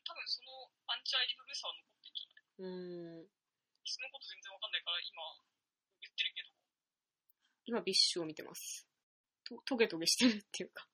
[0.06, 3.26] 多分そのアンチアイドルさは残ってんじゃないーん。
[3.26, 5.18] ビスのこと全然わかんないから今
[6.06, 6.54] 言ってるけど、
[7.74, 8.86] 今ビッシュを見てます。
[9.50, 10.86] と、トゲトゲしてるっていうか。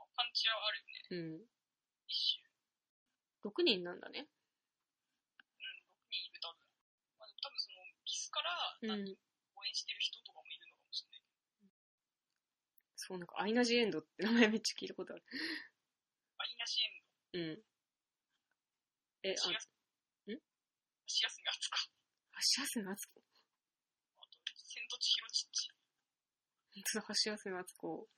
[0.00, 0.80] まあ、パンチはある
[1.12, 1.44] よね、うん。
[1.44, 3.52] ビッシュ。
[3.52, 4.24] 6人なんだね。
[4.24, 6.64] うん、6人いる多分。
[7.20, 8.48] まあ多分そのビスから
[8.80, 9.12] うん。
[9.60, 11.26] 応援してる人とかもいるのかもしれない。
[13.06, 15.22] そう、なんかアイナ・ジ・エンドって名前めっちゃ聞いたことある。
[16.38, 17.62] アイナシエンうん。
[19.22, 19.70] え、あド、、しやす、
[21.06, 21.78] しやすがつく。
[22.56, 23.22] 橋休め敦子。
[24.18, 25.70] あと、千と千尋ちっち。
[26.74, 28.08] 本当だ、橋休め敦子。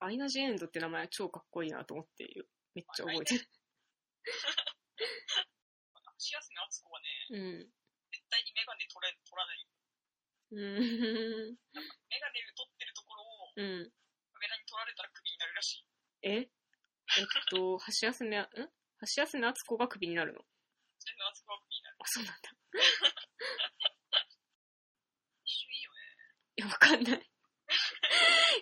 [0.00, 2.32] アイナ・ジ・エンドって名前超かっこいいなと思って
[2.76, 3.40] めっちゃ覚えてる。
[6.18, 7.77] しやすがつこはね、うん。
[8.58, 9.62] メガネ取れ、取らない。
[10.50, 11.54] うん。
[11.54, 13.86] メガネを取ってるところをうん。
[13.86, 15.86] カメラに撮られたらクビになるらしい。
[16.26, 16.30] え？
[16.42, 18.42] えっと、橋休め、ん？
[18.50, 20.42] 橋休め敦子がクビになるの？
[20.98, 22.02] それがあつこはクビになる。
[22.02, 22.50] あ、そうなんだ。
[25.46, 26.02] 一瞬いいよね。
[26.58, 27.22] いや、わかんない。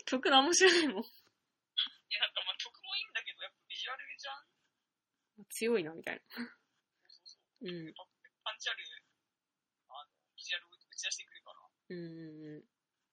[0.04, 1.02] 曲何も知らないもん。
[1.02, 1.08] い
[2.12, 4.44] や、なんかまあ曲もいいんだけど、やっぱビジュアルじゃん
[5.48, 6.20] 強いな、みたいな。
[6.36, 7.68] そうそうそう。
[7.68, 7.94] うんやっ。
[7.96, 8.04] ぱ
[8.44, 8.84] パンチある、
[9.90, 12.64] あの、ビジュアルを打ち出してくるから、うんうんうん。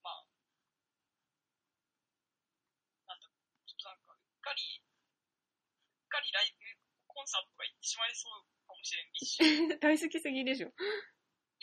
[0.01, 0.25] まあ、
[3.07, 6.65] なんだろう、ちょっとなんか、うっかり、うっかりライブ、
[7.07, 9.77] コンサートが行ってしまいそうかもしれん、一瞬。
[9.77, 10.73] い大好きすぎでしょ。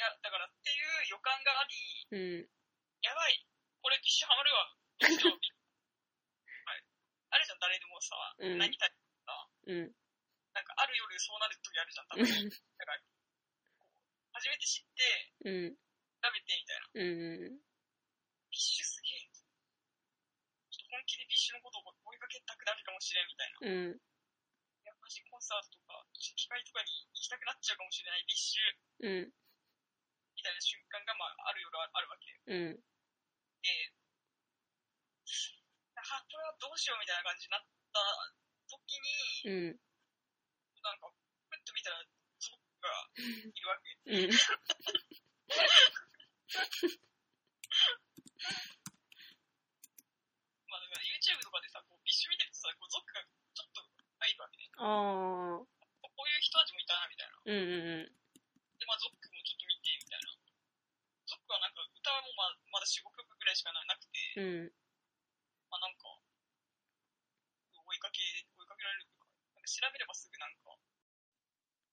[0.00, 1.76] や、だからっていう予感があり、
[2.16, 2.48] うん。
[3.04, 3.36] やばい、
[3.84, 4.72] これビッシュハマるわ。
[5.04, 6.84] ビッシュはい。
[7.30, 8.88] あるじゃん、誰でもさ、うん何か、
[9.68, 9.92] うん。
[10.56, 12.24] なんかある夜そうなる時あるじゃん、多分。
[12.24, 12.98] だから、
[13.76, 13.92] こう、
[14.32, 15.76] 初めて知って、うん。
[16.94, 17.60] うん。
[18.50, 19.30] ビッシュすげえ。
[20.70, 23.58] ちょっと本気でビッシュのことを追いかけたくなるかもしれんみたいな。
[23.62, 23.94] うん。
[23.94, 24.02] い
[24.86, 28.66] や、マジコンサートとか、機会とかに行きたくなっちゃうかもしれないビッシュ
[29.06, 29.30] うん。
[29.30, 32.34] みたいな瞬間が、まあ、ある夜あるわけ。
[32.50, 32.82] うん。
[33.62, 33.92] で、
[35.94, 37.62] あ、これはどうしようみたいな感じになっ
[37.94, 38.02] た
[38.66, 39.78] 時に、うん。
[40.82, 42.02] なんか、ふっと見たら、
[42.40, 43.06] ゾックが
[43.46, 43.94] いるわけ。
[44.10, 44.34] うん。
[46.50, 46.58] ま
[50.78, 53.22] あ、だから YouTube とかでさ、こう、ビッシュ見てるとさ、こうゾックが
[53.54, 53.86] ちょっと
[54.18, 54.66] 入るわけね。
[54.82, 55.66] ああ。
[56.02, 57.38] こういう人たちもいたな、みたいな。
[57.46, 58.14] うんうん
[58.80, 60.32] で、まあ、ゾックもちょっと見て、みたいな。
[61.28, 64.66] ゾックはなんか、歌もまあ、まだ4、5曲ぐらいしかなくて、うん。
[64.66, 64.74] うん。
[65.70, 66.18] まあなんか、
[67.86, 68.22] 追いかけ、
[68.58, 70.74] 追いかけられるとか、なんか調べればすぐなんか、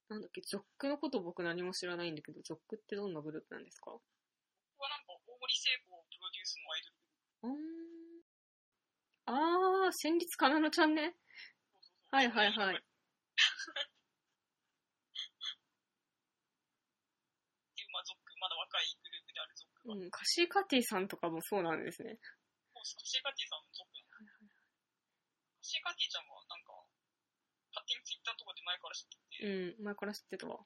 [0.07, 4.01] なんだっけ、ゾックのこと僕何も知らないんだけど、ゾックってどんなグループなんですかこ
[4.77, 7.36] こはなんか、大森聖子プロデュースのアイドルグループ。
[7.47, 8.23] うーん。
[9.27, 11.15] あー、戦慄かなのちゃんね。
[12.11, 12.83] はいはいはい。
[17.91, 20.11] まあ、ゾック、まだ若いグループであるゾックが、うん。
[20.11, 22.19] カシーカティさんとかもそうなんですね。
[22.73, 24.53] カシーカティさんもゾックなの。
[24.53, 26.77] カシーカティちゃんはなんか、
[27.73, 29.83] 勝手にツイッターとかで前から知ってて、うん。
[29.83, 30.61] 前から知ってたわ。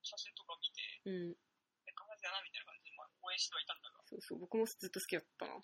[0.00, 1.36] 写真とか見て、うん。
[1.84, 4.38] え、かわいだなみたいな感じで、まあ、応援してはいたんだが、そうそう。
[4.40, 5.60] 僕もずっと好きだったな。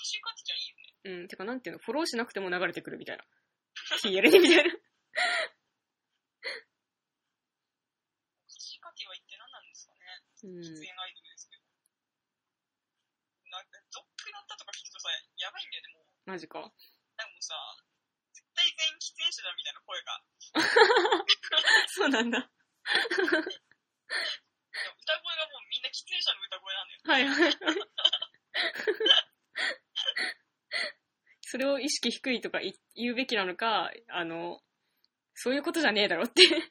[0.00, 0.96] カシーカティちゃんいいよね。
[1.20, 1.28] うん。
[1.28, 3.24] てか、なんていうの、フォローしなくても流れてくるみたいな。
[4.00, 4.72] TLD みたいな。
[4.72, 4.80] カ
[8.48, 10.00] シーカティは一体何なんですかね。
[10.48, 10.64] うん。
[10.64, 11.68] 出演アイドルですけど。
[13.52, 16.32] なんか、ゾックなったとか聞くとさ、やばいんだよね、もう。
[16.32, 16.64] マジか。
[16.64, 16.80] なんか
[17.28, 17.52] もうさ、
[18.32, 20.24] 絶対全員喫煙者だみたいな声が。
[21.92, 22.40] そうなんだ。
[22.40, 23.36] でも
[24.96, 27.04] 歌声がもうみんな喫煙者の歌声なんだよ。
[27.04, 27.76] はいはいはい。
[31.50, 34.60] それを意識低いとか言言うべきなのか、あの、
[35.34, 36.42] そういうことじゃねえだろって。
[36.46, 36.66] それがいい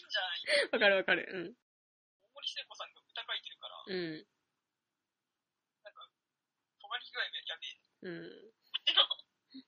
[0.00, 0.26] んじゃな
[0.64, 0.70] い？
[0.72, 1.28] わかるわかる。
[1.28, 1.54] うん。
[2.24, 2.88] 大森聖子さん
[3.88, 4.26] うん。
[5.82, 6.10] なんか、
[6.80, 7.80] 尖り具合がやべえ。
[8.04, 8.52] うん。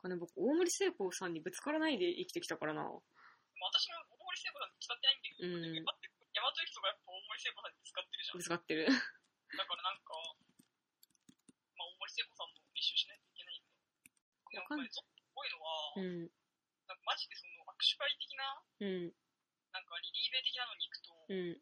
[0.00, 2.82] これ僕、大森聖子さんにぶつからないで生きてきたからな。
[2.82, 2.92] まあ
[3.72, 5.64] 私も大森聖子さんに使ってないんだけど、うん
[6.36, 8.42] 大和駅とかやっぱ大森聖子さんに使ってるじゃんぶ。
[8.44, 8.86] つかってる。
[8.86, 8.92] だ
[9.64, 10.12] からなんか、
[11.76, 13.70] まあ大森聖子さんも練習しないといけないんで。
[14.56, 15.04] でもこれ、す
[15.36, 16.32] ごいのは、うん。
[16.88, 19.12] なんかマジでその握手会的な、うん。
[19.68, 21.60] なんかリリーベ的なのに行くと、うん。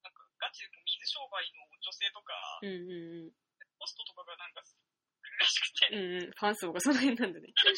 [0.00, 2.32] なんかガチで水商売の女性とか、
[2.64, 2.88] うん。
[2.88, 3.36] うん。
[3.76, 6.24] ホストとかがなんか来るらしくて、うん。
[6.24, 6.32] うん。
[6.32, 7.52] ファン層がその辺なんだね。
[7.52, 7.68] だ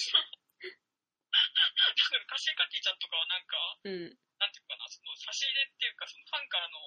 [2.07, 4.15] からカシエカティちゃんとかはなんか、うん。
[4.39, 6.79] なんていうかな、その差し入れっていうか、そのファンからの、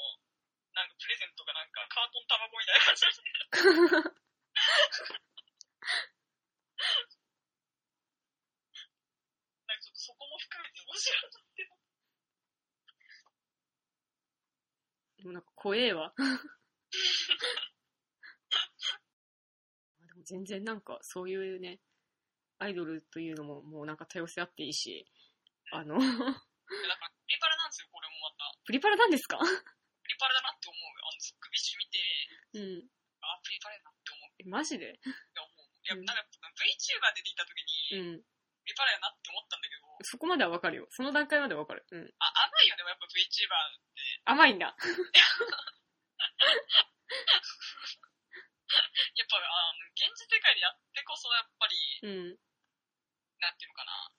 [0.80, 4.16] なんかプレゼントがなんかカートン卵みたいな感じで、なんか
[9.80, 11.70] ちょっとそこも含めて面白いなって。
[15.20, 16.14] でもなんか怖えわ。
[16.16, 16.24] で
[20.16, 21.80] も全然なんかそういうね、
[22.60, 25.06] アイドルというのももうなんか多様性あっていいし、
[25.72, 26.16] あの、だから、プ
[27.30, 28.52] リパラなんですよ、これもまた。
[28.66, 29.38] プリパラなんですか？
[29.38, 29.52] プリ
[30.18, 31.06] パラだなって思うよ。
[31.06, 32.00] あの、ゾックビッシュ見て、
[32.56, 32.90] うん。
[33.22, 34.32] あ、プリパラだなって思う。
[34.40, 34.88] えマジで？
[34.88, 35.68] いや、思う。
[35.68, 37.60] いや、うんなんか、VTuber 出てきた時
[37.94, 38.26] に、うん。
[38.66, 39.69] プリパラやなって思ったんだけど、
[40.04, 40.88] そこまではわかるよ。
[40.92, 41.86] その段階まではわかる。
[41.92, 42.00] うん。
[42.20, 44.22] あ、甘いよね、やっぱ VTuber って。
[44.26, 44.76] 甘いんだ。
[49.18, 52.38] やっぱ、あの、現実世界でやってこそ、やっぱり、うん。
[53.40, 54.12] なんていうのかな、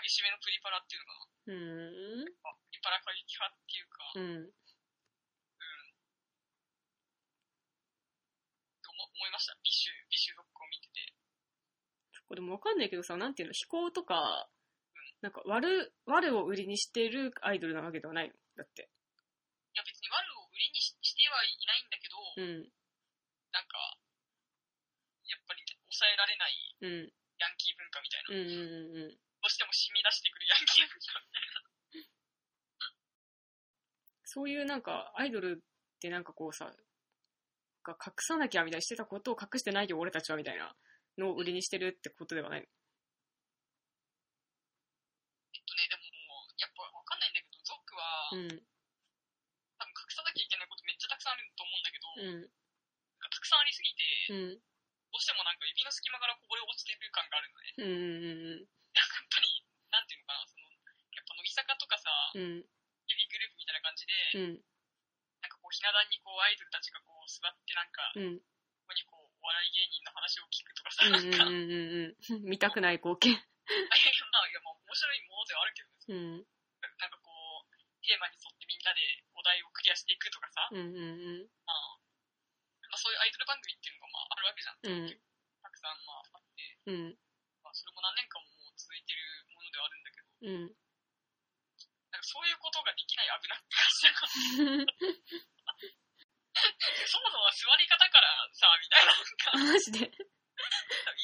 [0.00, 1.26] 激しめのプリパラっていうのかな。
[1.46, 2.30] うーん。
[2.42, 4.52] まあプリパラ過激派っていうか、うん。
[8.82, 9.54] と思思いました。
[9.62, 11.14] ビッシュ、ビッシュとゾックを見てて。
[12.28, 14.48] これもわかんないけどさ、なんていうの、非行とか、
[15.20, 18.88] なんか、悪、悪を売りにしてるアイドルなわけではないのだって。
[19.72, 22.72] いや、別に悪を売りにししてはいないんだけど、うん。
[23.52, 24.00] なんか、
[25.28, 25.62] やっぱり
[25.92, 27.12] 抑えられないうん。
[27.38, 28.34] ヤンキー文化みたいな。
[28.34, 29.14] うんうんうんうん。
[29.14, 31.70] どうしても染み出してくるヤンキー文化みたいな。
[34.24, 36.70] そういうなんか、アイドルってなんかこうさ、
[37.82, 40.76] が隠さなきゃみたいにしてたことを隠してないよ俺たちはみたいな
[41.18, 42.66] のを売りにしてるってことではないの
[45.50, 46.02] えっとね、でも、
[46.60, 48.48] やっぱわかんないんだけど、ゾックは、うん。
[49.80, 52.44] 多分隠さなきゃいけないことめっちゃたくさんあると思うんだけど、うん。
[52.44, 54.60] なんかたくさんありすぎて、うん。
[55.10, 57.74] どうしてもなんか指の隙間からこぼれ落ちてる感があるのね。
[57.78, 57.90] うん。
[57.90, 58.68] うん。
[58.94, 59.48] やっぱり、
[59.90, 62.62] なんていうのかな、その、やっぱ乃木坂とかさ、うん。
[63.10, 64.62] ヘビーグループみたいな感じで、うん。
[65.42, 68.38] なんかこう、ひな壇にこう、アイドルたちがこう、座ってなんか、うん。
[68.38, 68.44] こ
[68.86, 71.12] こにこう、お笑い芸人の話を聞くとかさ、うん。
[71.12, 71.54] なんか、うん。
[71.54, 72.14] うん。
[72.14, 72.44] うん。
[72.46, 73.34] 見たくない光景。
[73.34, 73.42] あいや、
[74.30, 76.46] まあ、いや、まあ、面白いものではあるけどね、うん。
[78.10, 80.90] テーマに沿ってみんなでお題をクリアしていくとかさ、うん。
[80.90, 81.46] うん。
[81.62, 81.94] まあ、
[82.90, 84.82] まあ、そういうアイドル番組っていうのがまあ、あるわけじゃん。
[84.82, 85.14] うん。
[85.62, 87.14] たくさんまあ、あって、うん。
[87.62, 89.22] まあ、それも何年間ももう続いてる
[89.54, 90.74] ものではあるんだけど、うん。
[92.10, 94.26] なんかそういうことができない危なって感じだ
[97.06, 100.18] そもそも座り方からさ、みたいな、なんか、マジで言い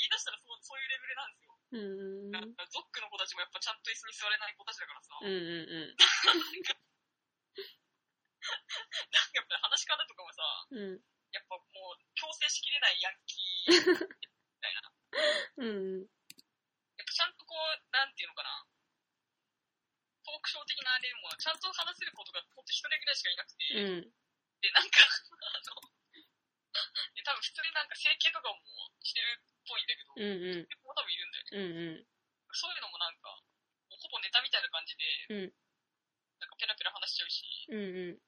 [0.07, 1.55] 出したらそうそういうレベルなんですよ。
[1.72, 2.30] うん。
[2.30, 5.30] なんかゾックの子たちもやっぱちゃんと椅子に座れない子たちだからさ、うん。
[5.30, 5.96] うん。
[9.10, 11.02] なんかやっぱ話し方とかもさ、うん。
[11.34, 14.80] やっぱもう強制しきれないヤンキー、みたいな。
[15.58, 16.06] うん。
[16.06, 18.64] やっぱちゃんとこう、なんていうのかな、
[20.24, 24.10] トークショー的なあれでも、ちゃんと話せることがほんと一人ぐらいしかいなくて、うん。
[24.62, 25.82] で、なんか、あの、
[27.14, 28.58] で、多分普通になんか整形とかも
[29.02, 30.24] してるっぽいんだけど、うん。
[30.24, 30.68] うん。
[31.53, 31.61] うん。
[31.61, 32.07] うん。
[32.53, 33.30] そういうのもなんか、
[33.90, 35.53] もうほぼネタみたいな感じで、うん
[36.36, 37.80] なんかペラペラ話しちゃうし、うん。
[37.80, 38.20] うん。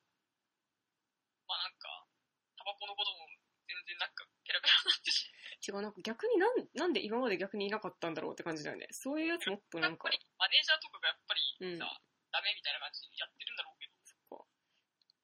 [1.44, 2.08] まあなんか、
[2.56, 3.28] タバコのことも
[3.68, 5.28] 全然なんかペラペラになってし、
[5.68, 8.88] 違う、なんか逆になん、なんで今まで逆にいなかったんだろうって感じだよね。
[8.92, 11.84] そういうやつもっとなんかやっぱ、りマネージャーとかがやっぱりうんさ、
[12.32, 14.48] ダメみたいな感じでやってるんだろうけど、そっか。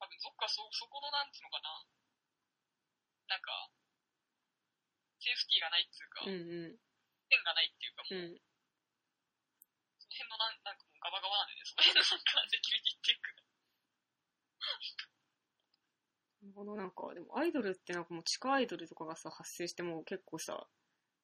[0.01, 1.81] 多分どっかそ、そこのなんていうのかな、
[3.33, 3.73] なんか、
[5.21, 6.77] セーフティーがないっていうか、うんうん。
[7.35, 8.39] 線がないっていうか、もう、うん。
[9.99, 13.35] その辺のなんなんかもうガバガバなんでね、その辺のなんかセキュリティっていうか、
[16.43, 20.69] なるほど、なんか、でもアイドルってなんかもう地下アイドルとかがさ、発生しても結構さ、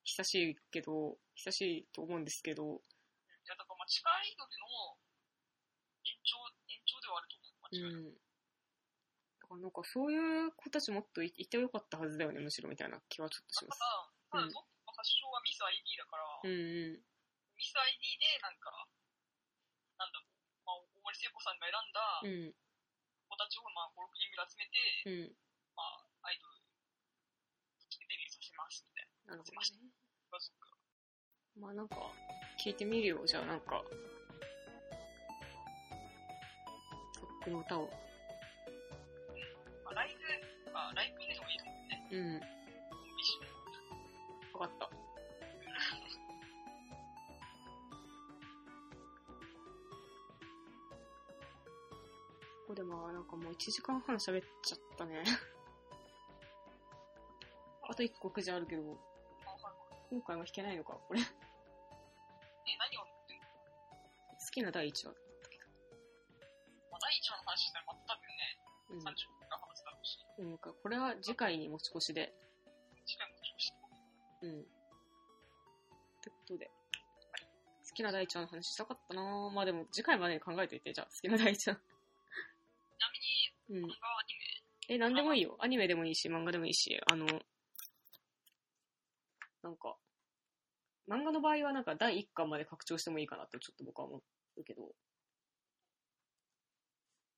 [0.03, 2.67] 久しいけど、久しいと思うんですけど、い
[3.47, 4.99] や、だからまあ地下アイドルの
[6.05, 6.37] 延長、
[6.69, 8.05] 延長ではあると思う、間違いなく。
[8.07, 8.15] うん。
[8.15, 13.79] だからなんかそういう子たちもっといいてよかったはずだよね、むしろみたいな気はちょっとします。
[13.79, 14.70] ただ、ただ、うんゾックの
[15.01, 17.01] 発祥はミス ID だから、うんうん。
[17.57, 18.69] ミス ID でなんか、
[19.97, 20.37] なんだろう、
[20.69, 22.53] まあ、大森聖子さんが選んだうん。
[22.53, 24.77] 子た達をまあ5、6人ぐらい集めて、
[25.09, 25.33] うん。
[25.73, 26.61] まあ、アイドル
[27.81, 29.41] としてデビューさせますみたいな。
[29.41, 29.89] なるほどね。
[31.57, 31.97] まあなんか、
[32.61, 33.81] 聞いてみるよ、じゃあなんか。
[37.17, 37.89] トックの歌を。
[39.89, 42.05] まあ、ライブ、まあ、ライブでもいいと思うね。
[42.13, 42.60] うん。
[44.61, 44.87] かった。
[44.87, 44.93] こ
[52.69, 55.25] こでまあなんかもう1時間半喋っちゃったね。
[57.89, 58.83] あと1個くじあるけど、
[60.11, 61.21] 今回も弾けないのか、これ。
[61.21, 63.47] 好え、何を言ってんの？
[64.53, 65.15] きな第1話。
[66.91, 69.03] まあ、第一話の話したら、また多分ね、うん30
[69.41, 70.59] 分が話すだろうし、うん。
[70.59, 72.33] かこれは次回に持ち越しで。
[74.43, 74.61] うん。
[74.61, 74.64] っ
[76.22, 76.70] てことで。
[77.88, 81.57] 好きな第1話の話したかったなぁまあでも次回までに考えといて、じゃあ好きな第1話。
[81.57, 81.80] ちな
[83.70, 83.88] みに、うん漫。
[83.88, 84.34] 画アニ
[84.88, 85.57] メ、え、なんでもいいよ。
[85.59, 87.26] アニメでもいいし、漫画でもいいし、あの、
[89.62, 89.97] なんか、
[91.09, 94.22] 漫画の場合はなんか第1巻まで拡張してもいいかなとちょっと僕は思
[94.57, 94.95] うけど、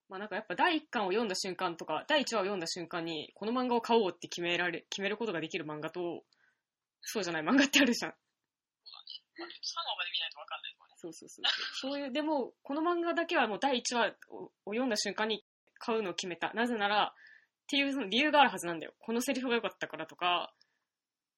[0.09, 6.23] まあなんかやっぱ第1巻を読んだ瞬間とか、第1話を読んだ瞬間に、この漫画を買おうって決められ、決めることができる漫画と、
[7.03, 8.13] そうじゃない漫画ってあるじゃん。
[8.13, 10.95] まあ、3話まで見ないとわかんないとかね。
[10.97, 11.93] そうそうそうそう。
[11.93, 15.45] そういう、でも、この漫画だけはもう第1話をを読んだ瞬間に
[15.79, 16.53] 買うのを決めた。
[16.55, 17.15] なぜなら、っ
[17.67, 18.95] ていうその理由があるはずなんだよ。
[19.01, 20.53] このセリフが良かったからとか、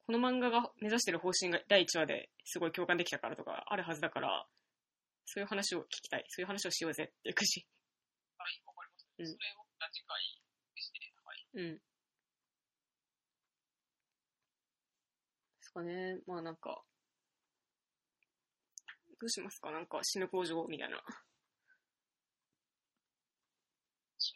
[0.07, 4.47] この漫画が目指してる方針が第1話ですごい共感できたからとかあるはずだから、
[5.25, 6.25] そういう話を聞きたい。
[6.29, 7.65] そういう話をしようぜっていうくじ。
[8.37, 9.11] はい、わかりました。
[9.19, 10.21] うんそれを次回
[10.75, 11.47] でして、はい。
[11.55, 11.77] うん。
[11.77, 11.81] で
[15.63, 16.21] すかね。
[16.27, 16.83] まあなんか、
[19.21, 19.71] どうしますか？
[19.73, 20.97] なんか死ぬ工場みたいな。
[20.97, 21.01] 締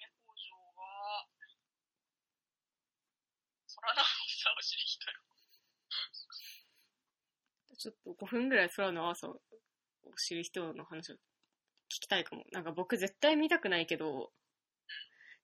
[0.01, 1.26] め工場は、
[3.80, 5.16] 空の青さを知る人よ。
[7.78, 9.41] ちょっと5分ぐらい空の朝を
[10.16, 11.18] 知る人の話を聞
[12.01, 12.45] きたいかも。
[12.51, 14.32] なんか僕絶対見たくないけど、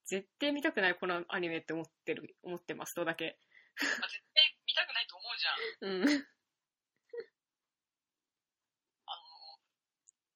[0.06, 3.38] 絶対見たくないこのアニメって思ってる、思ってます、とだけ。
[3.80, 4.53] まあ、絶対
[5.80, 5.90] うん。
[5.90, 6.04] うん。
[6.04, 6.14] あの、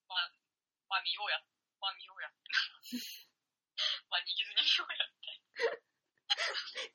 [0.08, 0.32] まあ、
[0.88, 1.38] まあ見ようや。
[1.80, 2.28] まあ見ようや。
[4.10, 5.28] まあ逃げずに見ようやって。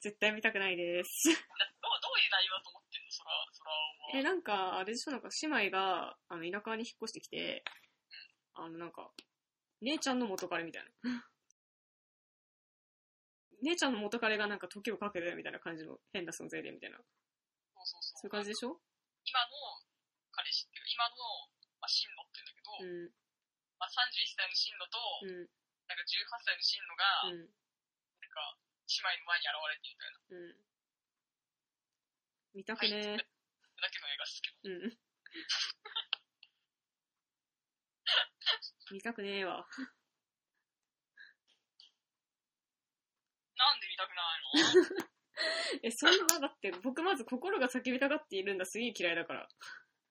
[0.02, 1.30] 絶対見たくないです。
[1.30, 3.24] だどう、どういう内容だと思ってんの空、
[3.60, 4.20] 空は。
[4.20, 7.64] え、なんか、あれでしょなんか姉妹が、あの、田舎に引っ越してきて、
[8.56, 9.12] あの、なんか、
[9.82, 10.90] 姉ちゃんの元彼みたいな。
[13.64, 16.98] 姉ちゃんの元彼がなんか時をかけてみたいな感じの変な存在でみたいな。
[17.86, 18.20] そうそうそう。
[18.20, 18.82] そういう感じでしょ？
[19.26, 19.82] 今の
[20.32, 21.48] 彼氏っていうか、今の、
[21.80, 23.14] まあ、進路って言うんだけど、うん。
[23.80, 25.50] まあ、31歳の進路と、うん。
[25.88, 27.40] なんか18歳の進路が、うん。
[27.40, 27.50] なん
[28.32, 28.58] か、
[28.88, 30.20] 姉妹の前に現れてみたいな。
[30.32, 30.64] うん。
[32.54, 33.24] 見たくねそれだ
[33.90, 34.58] けの映画ですけど。
[34.64, 34.94] うん。
[38.92, 39.68] 見たくねえわ。
[43.58, 44.42] なんで見たくない
[45.02, 45.13] の？
[45.84, 49.48] え、そんな、だって僕まず心が叫びたがっているんだすげえ嫌いだから。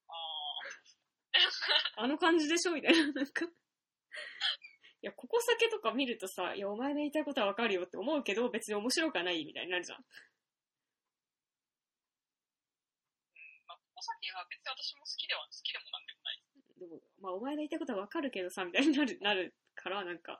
[0.08, 2.72] ああの感じでしょ？
[2.72, 3.44] みたいな、なんか。
[3.44, 9.98] いや、ここ酒とか見るとさ、いや、お前の言いたいことはわかるよって思うけど、別に面白くはないみたいになるじゃん。
[9.98, 10.02] ー
[13.66, 16.42] まあ、お酒は別に私も好きでは、好きでもなんでもない。
[16.78, 20.38] でも、まあ、お前の言いたいことはわかるけどさ、みたいになる、なるから、なんか、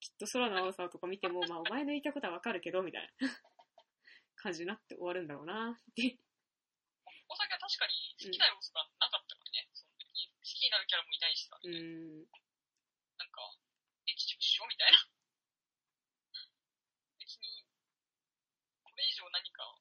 [0.00, 3.28] きっと空の青さとか見ても、まあ、お前の言いたいことはわかるけど、みたいな
[4.44, 6.20] 感じになって終わるんだろうなって。
[7.32, 9.64] お酒は確かに好きな要素がなかったからね。
[9.72, 12.28] その別に好きになるキャラもいないしさ、うーん。
[13.16, 13.56] なんか、
[14.04, 15.00] エキシブしようみたいな。
[17.16, 17.64] 別に、
[18.84, 19.80] これ以上何か、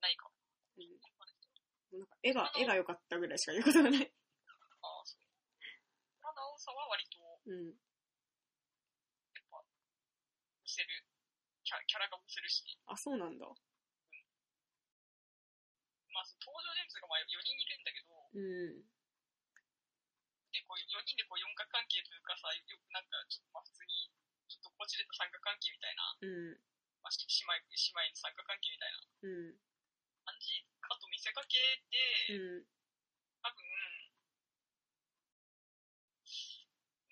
[0.00, 0.30] ないか。
[0.78, 1.02] うん
[1.90, 4.14] もうなんか絵が、絵が良かったぐらいしか言うことがない。
[4.82, 5.26] ああ、そう。
[6.22, 7.66] 空の青さは割と、うん。
[7.66, 9.66] やっぱ、押
[10.64, 11.09] せる、
[11.70, 13.46] キャキャラが押せるし、あ、そうなんだ。
[13.46, 13.54] ま
[16.18, 18.82] あ、その登場人物がまあ4人いるんだけど、うん。
[20.50, 24.10] で、こう4人でこう四角関係というかさ、よくなんか、ちょっとまあ普通に、
[24.50, 26.58] ちょっとこじれた三角関係みたいな、うん。
[27.06, 28.98] まあ、し姉妹、姉妹の三角関係みたいな
[29.30, 29.54] うん。
[30.26, 31.54] 感じかと見せかけ
[31.86, 32.66] て、うん。
[33.46, 33.62] 多分、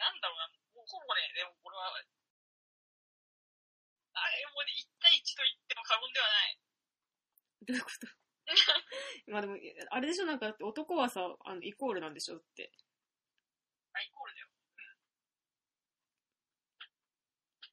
[0.02, 1.94] なんだろうな、もうほぼね、でもこれは、
[4.22, 6.58] あれもうね、1対1と言っても過言ではない。
[7.66, 8.06] どういうこと？
[9.30, 9.56] まあでも、
[9.90, 12.72] あれでしょなんか、男はさ、あの、イコールなんでしょって。
[13.92, 14.48] あ、イコールだよ。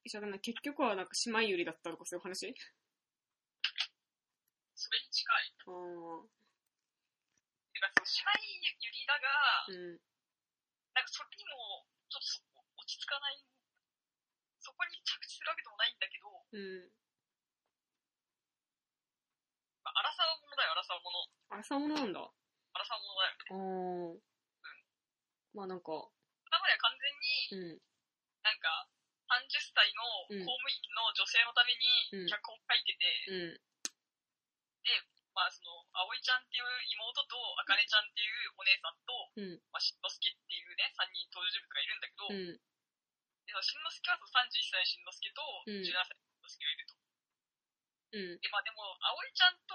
[0.06, 2.54] じゃあ結局はなんか姉妹ゆりだったとかそういう話？
[4.76, 5.54] それに近い。
[5.66, 5.72] あ
[6.22, 6.28] あ。
[7.72, 9.98] てか、その姉妹ゆりだが、うん。
[10.94, 13.42] なんかそれにも、ちょっと落ち着かない、
[14.66, 16.90] そこに着地するわけでもないんだけど、うん。
[19.86, 21.22] まあ、荒さものだよ、荒さもの。
[21.54, 22.18] あらさものなんだ。
[22.18, 22.34] あ
[22.74, 24.18] 荒さものだよ。
[24.18, 24.26] あ。
[25.54, 25.94] まあなんか、
[26.50, 27.86] だから完全に、うん。
[28.42, 28.90] なんか、
[29.30, 31.70] 30歳の公務員の女性のため
[32.18, 33.62] うんに脚本書いてて、うん。
[35.30, 39.62] まあその、葵ちゃんっていう妹と、あかねちゃんっていうお姉さんと、うん。
[39.70, 42.75] まあ、しんのすけっていうね、3人登場人物がいるんだけど、うん。
[43.46, 46.98] でしんのすけはその31歳のしんのすけと、うん17歳のしんのすけがいると。
[48.12, 48.38] うん。
[48.42, 49.74] で、まあでも、葵ちゃんと、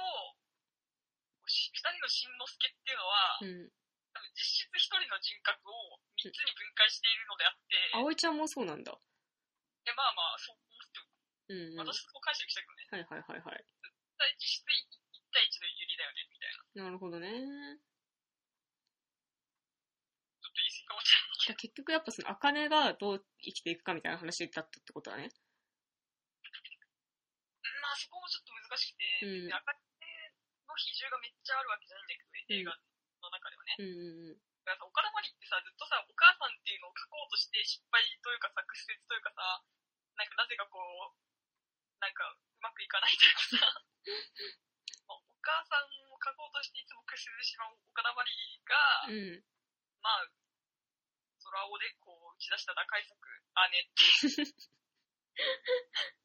[1.47, 3.71] し二人のしんのすけっていうのは、うん。
[4.11, 8.91] 多分実質一人の人格を三つに分解しているのであって、葵ちゃんもそうなんだ。
[8.91, 10.99] でまあまあ、そう思って
[11.55, 11.87] うん、うん。
[11.87, 13.65] はい私そう解釈したけどね、はいはいはい。
[14.37, 16.83] 実質1対1のユリだよね、みたいな。
[16.85, 17.27] なるほどね。
[17.27, 17.39] ちょ
[20.49, 20.80] っと言い過ぎかもしれないけど。
[21.57, 25.29] 結局やっぱその、茜がどう生きていくかみたいな話だったってことだね。
[27.81, 30.05] まあそこもちょっと難しくて、うんで赤手
[30.69, 33.75] の比重がめっちゃあるわけじゃないんだけど、映画の中ではね。
[33.79, 34.39] うん。
[34.63, 39.65] だからさ、岡田まりってさ、ずっとさ、お母さんっていうのを書こうとして失敗というかさ、屈折というかさ、
[40.15, 41.17] なんかなぜかこう、
[41.97, 43.65] なんかうまくいかないというかさ、
[45.09, 48.31] まあお母さんを書こうとしていつも屈折してしまう岡田まり
[48.65, 49.43] が、うん。
[50.01, 50.25] まあ、
[51.43, 54.53] 空をでこう打ち出した打開策、姉っていう。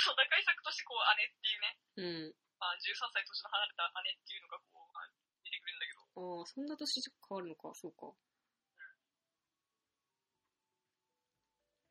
[0.00, 2.34] そう、打開策としてこう姉っていうね、うん。
[2.58, 5.06] まあ13歳年の離れた姉っていうのがこう、あ
[5.44, 6.00] 出てくるんだけど、
[6.40, 8.12] ああ、そんな年変わるのか、そうか。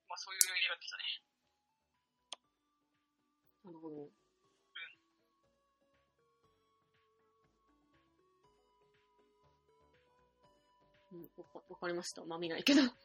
[0.08, 1.22] まあそういう映画でしたね。
[3.64, 4.19] なるほど。
[11.12, 12.24] うん、わかわかりました。
[12.26, 12.82] まあ見ないけど。
[12.82, 13.02] いや、なんか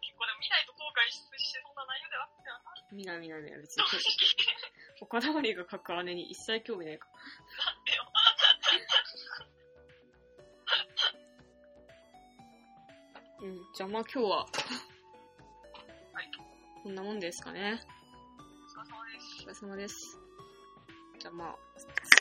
[0.00, 2.72] 結構でも見ないと後悔してそうな内容ではあったよな。
[2.92, 3.60] 見ない見ない見ない。
[3.60, 3.88] 別正に。
[3.88, 4.00] 直。
[5.00, 8.04] 岡田まりが書く姉に一切興味ないかなんでよ。
[13.42, 13.48] ら。
[13.48, 13.60] うん。
[13.74, 14.46] じゃあまあ今日は、は
[16.22, 16.30] い。
[16.82, 17.80] こんなもんですかね。
[18.38, 19.36] お疲れ様です。
[19.42, 20.18] お疲れ様です。
[21.18, 21.58] じゃあまあ、好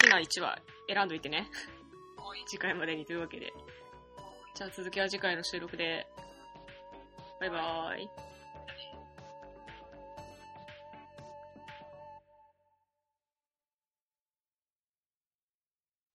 [0.08, 1.50] きな1話選んどいてね。
[2.46, 3.54] 次回までにというわけで。
[4.56, 6.08] じゃあ続きは次回の収録で。
[7.40, 8.33] バイバーイ。